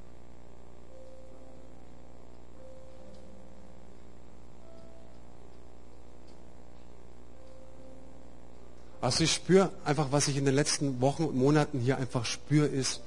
Also 9.01 9.23
ich 9.23 9.33
spüre 9.33 9.71
einfach, 9.85 10.11
was 10.11 10.27
ich 10.27 10.37
in 10.37 10.45
den 10.45 10.55
letzten 10.55 10.99
Wochen 10.99 11.23
und 11.23 11.35
Monaten 11.35 11.79
hier 11.79 11.97
einfach 11.97 12.25
spüre, 12.25 12.65
ist 12.65 13.01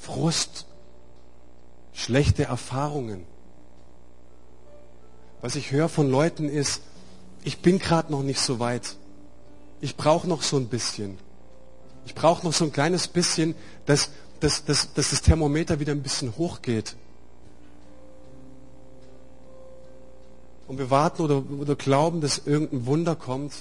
Frust, 0.00 0.66
schlechte 1.92 2.44
Erfahrungen. 2.44 3.24
Was 5.40 5.54
ich 5.54 5.70
höre 5.70 5.88
von 5.88 6.10
Leuten 6.10 6.48
ist, 6.48 6.82
ich 7.44 7.62
bin 7.62 7.78
gerade 7.78 8.10
noch 8.10 8.22
nicht 8.22 8.40
so 8.40 8.58
weit. 8.58 8.96
Ich 9.80 9.96
brauche 9.96 10.28
noch 10.28 10.42
so 10.42 10.56
ein 10.56 10.68
bisschen. 10.68 11.18
Ich 12.04 12.14
brauche 12.14 12.44
noch 12.44 12.52
so 12.52 12.64
ein 12.64 12.72
kleines 12.72 13.08
bisschen, 13.08 13.54
dass 13.86 14.10
dass, 14.42 14.64
dass, 14.64 14.92
dass 14.92 15.10
das 15.10 15.22
Thermometer 15.22 15.78
wieder 15.78 15.92
ein 15.92 16.02
bisschen 16.02 16.36
hochgeht. 16.36 16.96
Und 20.66 20.78
wir 20.78 20.90
warten 20.90 21.22
oder, 21.22 21.44
oder 21.60 21.76
glauben, 21.76 22.20
dass 22.20 22.38
irgendein 22.44 22.86
Wunder 22.86 23.14
kommt, 23.14 23.52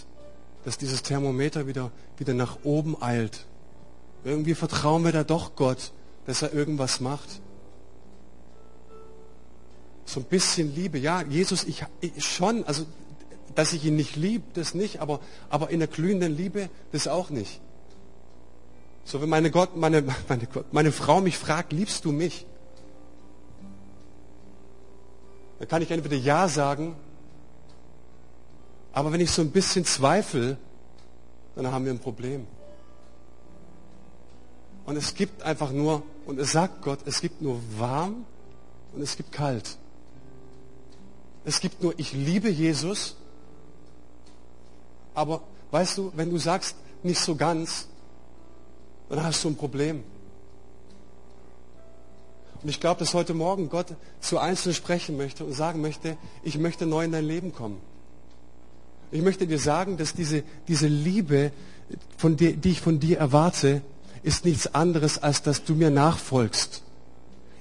dass 0.66 0.80
dieses 0.80 1.04
Thermometer 1.04 1.68
wieder, 1.68 1.92
wieder 2.18 2.34
nach 2.34 2.58
oben 2.64 3.02
eilt. 3.02 3.46
Irgendwie 4.24 4.56
vertrauen 4.56 5.04
wir 5.04 5.12
da 5.12 5.24
doch 5.24 5.56
Gott, 5.56 5.92
dass 6.26 6.42
er 6.42 6.52
irgendwas 6.52 7.00
macht. 7.00 7.42
So 10.06 10.20
ein 10.20 10.26
bisschen 10.26 10.74
Liebe. 10.74 10.98
Ja, 10.98 11.22
Jesus, 11.22 11.64
ich, 11.64 11.86
ich 12.02 12.26
schon, 12.26 12.64
also 12.66 12.86
dass 13.54 13.74
ich 13.74 13.86
ihn 13.86 13.96
nicht 13.98 14.16
liebe, 14.16 14.46
das 14.56 14.74
nicht, 14.74 15.00
aber, 15.00 15.20
aber 15.50 15.70
in 15.70 15.80
der 15.80 15.88
glühenden 15.88 16.36
Liebe, 16.36 16.70
das 16.92 17.08
auch 17.08 17.30
nicht. 17.30 17.62
So 19.04 19.22
wenn 19.22 19.30
meine, 19.30 19.52
Gott, 19.52 19.76
meine, 19.76 20.04
meine, 20.28 20.47
meine 20.72 20.91
Frau 20.91 21.22
mich 21.22 21.38
fragt, 21.38 21.74
liebst 21.74 22.06
du 22.06 22.12
mich? 22.12 22.45
Dann 25.60 25.68
kann 25.68 25.82
ich 25.82 25.91
entweder 25.91 26.16
Ja 26.16 26.47
sagen, 26.47 26.95
aber 28.93 29.12
wenn 29.12 29.22
ich 29.22 29.32
so 29.32 29.41
ein 29.41 29.52
bisschen 29.52 29.86
zweifle, 29.86 30.58
dann 31.56 31.72
haben 31.72 31.86
wir 31.86 31.91
ein 31.91 31.99
Problem. 31.99 32.47
Und 34.86 34.97
es 34.97 35.14
gibt 35.14 35.43
einfach 35.43 35.72
nur, 35.72 36.04
und 36.26 36.39
es 36.39 36.52
sagt 36.52 36.82
Gott, 36.82 36.99
es 37.06 37.22
gibt 37.22 37.41
nur 37.41 37.62
warm 37.78 38.26
und 38.93 39.02
es 39.02 39.16
gibt 39.16 39.32
kalt. 39.32 39.78
Es 41.45 41.60
gibt 41.60 41.82
nur, 41.82 41.97
ich 41.97 42.14
liebe 42.14 42.49
Jesus, 42.49 43.16
aber 45.14 45.41
weißt 45.72 45.97
du, 45.97 46.12
wenn 46.16 46.30
du 46.30 46.38
sagst, 46.38 46.76
nicht 47.04 47.20
so 47.20 47.36
ganz, 47.36 47.88
dann 49.16 49.26
hast 49.26 49.43
du 49.43 49.49
ein 49.49 49.55
Problem. 49.55 50.03
Und 52.62 52.70
ich 52.70 52.80
glaube, 52.80 52.99
dass 52.99 53.14
heute 53.14 53.34
Morgen 53.34 53.70
Gott 53.70 53.88
zu 54.20 54.38
Einzelnen 54.38 54.76
sprechen 54.76 55.18
möchte 55.18 55.43
und 55.43 55.53
sagen 55.53 55.82
möchte, 55.82 56.18
ich 56.43 56.57
möchte 56.57 56.86
neu 56.86 57.05
in 57.05 57.12
dein 57.12 57.26
Leben 57.26 57.53
kommen. 57.53 57.82
Ich 59.12 59.22
möchte 59.22 59.47
dir 59.47 59.59
sagen, 59.59 59.97
dass 59.97 60.14
diese, 60.14 60.43
diese 60.68 60.88
Liebe, 60.88 61.51
von 62.18 62.38
dir, 62.38 62.55
die 62.55 62.72
ich 62.72 62.82
von 62.82 62.99
dir 62.99 63.18
erwarte, 63.18 63.82
ist 64.24 64.45
nichts 64.45 64.74
anderes, 64.74 65.18
als 65.18 65.41
dass 65.41 65.64
du 65.64 65.74
mir 65.74 65.89
nachfolgst. 65.89 66.84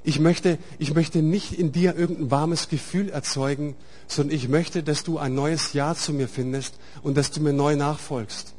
Ich 0.03 0.20
möchte, 0.20 0.59
ich 0.78 0.94
möchte 0.94 1.22
nicht 1.22 1.53
in 1.53 1.72
dir 1.72 1.96
irgendein 1.96 2.30
warmes 2.30 2.68
Gefühl 2.68 3.09
erzeugen, 3.11 3.74
sondern 4.07 4.36
ich 4.36 4.48
möchte, 4.48 4.82
dass 4.82 5.03
du 5.03 5.18
ein 5.18 5.34
neues 5.34 5.72
Ja 5.72 5.94
zu 5.94 6.12
mir 6.12 6.28
findest 6.28 6.74
und 7.03 7.16
dass 7.16 7.30
du 7.30 7.40
mir 7.40 7.53
neu 7.53 7.76
nachfolgst. 7.76 8.55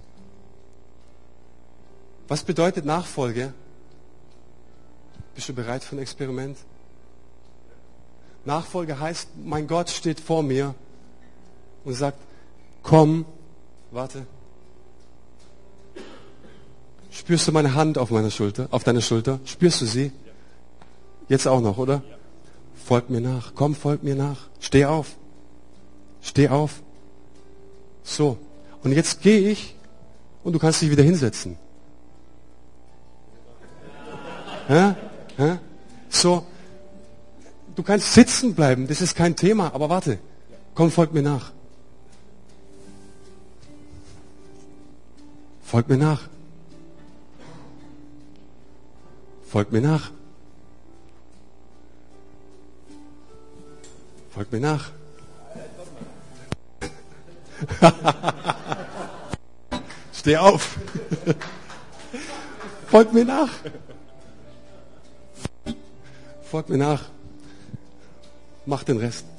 Was 2.32 2.43
bedeutet 2.43 2.86
Nachfolge? 2.86 3.53
Bist 5.36 5.49
du 5.49 5.53
bereit 5.53 5.84
für 5.84 5.97
ein 5.97 5.99
Experiment? 5.99 6.57
Nachfolge 8.45 8.97
heißt, 8.97 9.27
mein 9.43 9.67
Gott 9.67 9.89
steht 9.89 10.21
vor 10.21 10.41
mir 10.41 10.73
und 11.84 11.93
sagt, 11.93 12.19
komm, 12.84 13.25
warte. 13.91 14.25
Spürst 17.09 17.49
du 17.49 17.51
meine 17.51 17.75
Hand 17.75 17.97
auf 17.97 18.11
meiner 18.11 18.32
Schulter, 18.32 18.69
auf 18.71 18.86
deiner 18.86 19.01
Schulter? 19.01 19.41
Spürst 19.43 19.82
du 19.82 19.86
sie? 19.86 20.13
Jetzt 21.27 21.49
auch 21.49 21.59
noch, 21.59 21.77
oder? 21.77 22.01
Folg 22.86 23.09
mir 23.09 23.19
nach. 23.19 23.55
Komm, 23.55 23.75
folg 23.75 24.03
mir 24.03 24.15
nach. 24.15 24.47
Steh 24.61 24.86
auf. 24.86 25.17
Steh 26.21 26.47
auf. 26.47 26.82
So. 28.03 28.38
Und 28.84 28.93
jetzt 28.93 29.21
gehe 29.21 29.49
ich 29.49 29.75
und 30.45 30.53
du 30.53 30.59
kannst 30.59 30.82
dich 30.82 30.91
wieder 30.91 31.03
hinsetzen. 31.03 31.57
Ja? 34.72 34.95
Ja? 35.38 35.59
So. 36.09 36.45
Du 37.76 37.84
kannst 37.84 38.13
sitzen 38.13 38.55
bleiben, 38.55 38.88
das 38.88 39.01
ist 39.01 39.15
kein 39.15 39.36
Thema, 39.36 39.74
aber 39.74 39.89
warte. 39.89 40.19
Komm, 40.76 40.91
folg 40.91 41.13
mir 41.13 41.22
nach. 41.22 41.51
Folg 45.63 45.89
mir 45.89 45.97
nach. 45.97 46.22
Folg 49.49 49.72
mir 49.74 49.82
nach. 49.82 50.11
Folgt 54.34 54.53
mir 54.53 54.61
nach. 54.61 54.91
Steh 60.13 60.38
auf. 60.38 60.78
Folgt 62.88 63.13
mir 63.13 63.26
nach. 63.26 63.49
Folgt 66.51 66.67
mir 66.67 66.77
nach. 66.77 67.05
Mach 68.65 68.83
den 68.83 68.97
Rest. 68.97 69.25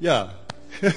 Ja. 0.00 0.34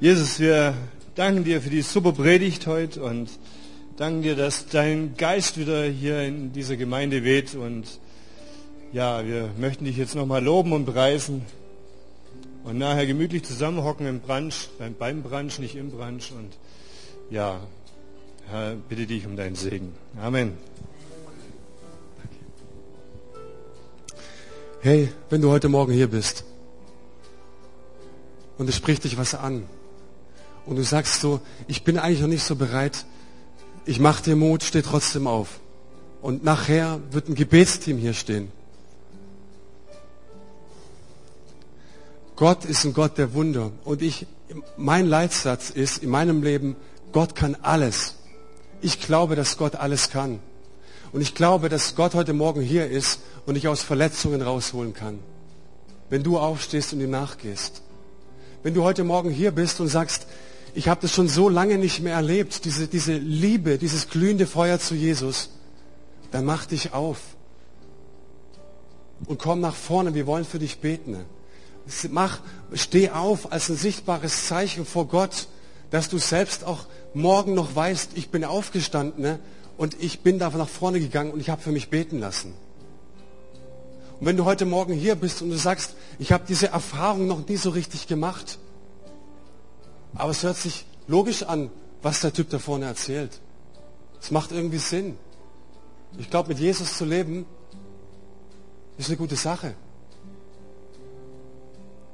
Jesus, 0.00 0.38
wir 0.40 0.74
danken 1.14 1.44
dir 1.44 1.62
für 1.62 1.70
die 1.70 1.80
super 1.80 2.12
Predigt 2.12 2.66
heute 2.66 3.02
und 3.02 3.30
danken 3.96 4.22
dir, 4.22 4.36
dass 4.36 4.66
dein 4.68 5.16
Geist 5.16 5.58
wieder 5.58 5.84
hier 5.84 6.20
in 6.20 6.52
dieser 6.52 6.76
Gemeinde 6.76 7.24
weht 7.24 7.54
und 7.54 7.98
ja, 8.92 9.24
wir 9.26 9.50
möchten 9.58 9.86
dich 9.86 9.96
jetzt 9.96 10.14
nochmal 10.14 10.44
loben 10.44 10.72
und 10.72 10.84
preisen 10.84 11.46
und 12.64 12.76
nachher 12.76 13.06
gemütlich 13.06 13.44
zusammenhocken 13.44 14.06
im 14.06 14.20
Brunch, 14.20 14.68
beim, 14.98 15.22
Brunch, 15.22 15.58
nicht 15.58 15.76
im 15.76 15.90
Brunch 15.90 16.30
und 16.32 16.52
ja, 17.30 17.60
Herr, 18.48 18.76
bitte 18.88 19.06
dich 19.06 19.26
um 19.26 19.36
deinen 19.36 19.54
Segen. 19.54 19.94
Amen. 20.20 20.56
Hey, 24.80 25.12
wenn 25.30 25.40
du 25.40 25.50
heute 25.50 25.68
Morgen 25.68 25.92
hier 25.92 26.08
bist 26.08 26.44
und 28.58 28.68
es 28.68 28.76
spricht 28.76 29.04
dich 29.04 29.16
was 29.16 29.34
an 29.34 29.64
und 30.66 30.76
du 30.76 30.82
sagst 30.82 31.20
so, 31.20 31.40
ich 31.68 31.84
bin 31.84 31.98
eigentlich 31.98 32.20
noch 32.20 32.28
nicht 32.28 32.44
so 32.44 32.56
bereit, 32.56 33.04
ich 33.86 34.00
mache 34.00 34.22
dir 34.22 34.36
Mut, 34.36 34.62
steh 34.62 34.82
trotzdem 34.82 35.26
auf. 35.26 35.60
Und 36.20 36.44
nachher 36.44 37.00
wird 37.10 37.28
ein 37.28 37.34
Gebetsteam 37.34 37.98
hier 37.98 38.14
stehen. 38.14 38.52
Gott 42.36 42.64
ist 42.64 42.84
ein 42.84 42.92
Gott 42.92 43.18
der 43.18 43.34
Wunder. 43.34 43.72
Und 43.84 44.02
ich, 44.02 44.26
mein 44.76 45.06
Leitsatz 45.06 45.70
ist 45.70 46.02
in 46.02 46.10
meinem 46.10 46.42
Leben, 46.42 46.76
Gott 47.12 47.34
kann 47.34 47.56
alles. 47.62 48.16
Ich 48.82 49.00
glaube, 49.00 49.36
dass 49.36 49.56
Gott 49.56 49.76
alles 49.76 50.10
kann. 50.10 50.40
Und 51.12 51.20
ich 51.20 51.34
glaube, 51.34 51.68
dass 51.68 51.94
Gott 51.94 52.14
heute 52.14 52.32
Morgen 52.32 52.60
hier 52.60 52.88
ist 52.88 53.20
und 53.46 53.54
dich 53.54 53.68
aus 53.68 53.80
Verletzungen 53.80 54.42
rausholen 54.42 54.92
kann. 54.92 55.20
Wenn 56.10 56.24
du 56.24 56.38
aufstehst 56.38 56.92
und 56.92 57.00
ihm 57.00 57.10
nachgehst. 57.10 57.82
Wenn 58.62 58.74
du 58.74 58.82
heute 58.82 59.04
Morgen 59.04 59.30
hier 59.30 59.52
bist 59.52 59.80
und 59.80 59.88
sagst, 59.88 60.26
ich 60.74 60.88
habe 60.88 61.00
das 61.00 61.12
schon 61.12 61.28
so 61.28 61.48
lange 61.48 61.78
nicht 61.78 62.00
mehr 62.00 62.14
erlebt, 62.14 62.64
diese, 62.64 62.88
diese 62.88 63.14
Liebe, 63.14 63.78
dieses 63.78 64.08
glühende 64.08 64.46
Feuer 64.46 64.80
zu 64.80 64.94
Jesus, 64.94 65.50
dann 66.32 66.44
mach 66.44 66.66
dich 66.66 66.92
auf 66.92 67.18
und 69.26 69.38
komm 69.38 69.60
nach 69.60 69.76
vorne, 69.76 70.14
wir 70.14 70.26
wollen 70.26 70.44
für 70.44 70.58
dich 70.58 70.78
beten. 70.78 71.16
Mach, 72.10 72.40
steh 72.74 73.10
auf 73.10 73.52
als 73.52 73.68
ein 73.68 73.76
sichtbares 73.76 74.46
Zeichen 74.46 74.86
vor 74.86 75.06
Gott, 75.06 75.46
dass 75.90 76.08
du 76.08 76.18
selbst 76.18 76.64
auch 76.64 76.86
morgen 77.14 77.54
noch 77.54 77.74
weißt, 77.74 78.12
ich 78.14 78.30
bin 78.30 78.44
aufgestanden 78.44 79.22
ne? 79.22 79.38
und 79.76 80.00
ich 80.00 80.20
bin 80.20 80.38
da 80.38 80.50
nach 80.50 80.68
vorne 80.68 81.00
gegangen 81.00 81.30
und 81.32 81.40
ich 81.40 81.50
habe 81.50 81.62
für 81.62 81.72
mich 81.72 81.90
beten 81.90 82.18
lassen. 82.18 82.54
Und 84.20 84.26
wenn 84.26 84.36
du 84.36 84.44
heute 84.44 84.64
Morgen 84.64 84.92
hier 84.92 85.14
bist 85.16 85.42
und 85.42 85.50
du 85.50 85.56
sagst, 85.56 85.94
ich 86.18 86.32
habe 86.32 86.44
diese 86.46 86.68
Erfahrung 86.68 87.26
noch 87.26 87.46
nie 87.46 87.56
so 87.56 87.70
richtig 87.70 88.06
gemacht, 88.06 88.58
aber 90.14 90.30
es 90.30 90.42
hört 90.42 90.56
sich 90.56 90.86
logisch 91.08 91.42
an, 91.42 91.70
was 92.02 92.20
der 92.20 92.32
Typ 92.32 92.50
da 92.50 92.58
vorne 92.58 92.86
erzählt. 92.86 93.40
Es 94.20 94.30
macht 94.30 94.52
irgendwie 94.52 94.78
Sinn. 94.78 95.16
Ich 96.18 96.30
glaube, 96.30 96.50
mit 96.50 96.58
Jesus 96.58 96.96
zu 96.96 97.04
leben, 97.04 97.46
ist 98.98 99.08
eine 99.08 99.16
gute 99.16 99.36
Sache. 99.36 99.74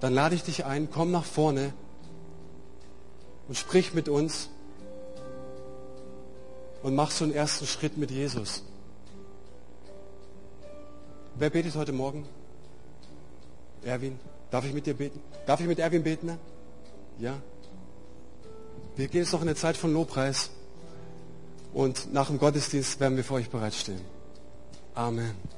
Dann 0.01 0.15
lade 0.15 0.35
ich 0.35 0.45
dich 0.45 0.65
ein, 0.65 0.89
komm 0.91 1.11
nach 1.11 1.25
vorne 1.25 1.73
und 3.49 3.57
sprich 3.57 3.95
mit 3.95 4.09
uns 4.09 4.49
und 6.83 6.95
mach 6.95 7.11
so 7.11 7.24
einen 7.24 7.35
ersten 7.35 7.66
Schritt 7.66 7.97
mit 7.97 8.11
Jesus. 8.11 8.62
Wer 11.35 11.51
betet 11.51 11.74
heute 11.76 11.93
Morgen? 11.93 12.26
Erwin, 13.85 14.18
darf 14.51 14.64
ich 14.64 14.72
mit 14.72 14.87
dir 14.87 14.95
beten? 14.95 15.20
Darf 15.47 15.61
ich 15.61 15.66
mit 15.66 15.79
Erwin 15.79 16.03
beten? 16.03 16.39
Ja? 17.18 17.41
Wir 18.97 19.09
gehen 19.09 19.22
jetzt 19.22 19.33
noch 19.33 19.43
in 19.43 19.49
eine 19.49 19.57
Zeit 19.57 19.76
von 19.76 19.93
Lobpreis 19.93 20.51
und 21.72 22.12
nach 22.12 22.26
dem 22.26 22.39
Gottesdienst 22.39 22.99
werden 22.99 23.16
wir 23.16 23.24
für 23.24 23.35
euch 23.35 23.51
bereitstehen. 23.51 24.01
Amen. 24.95 25.58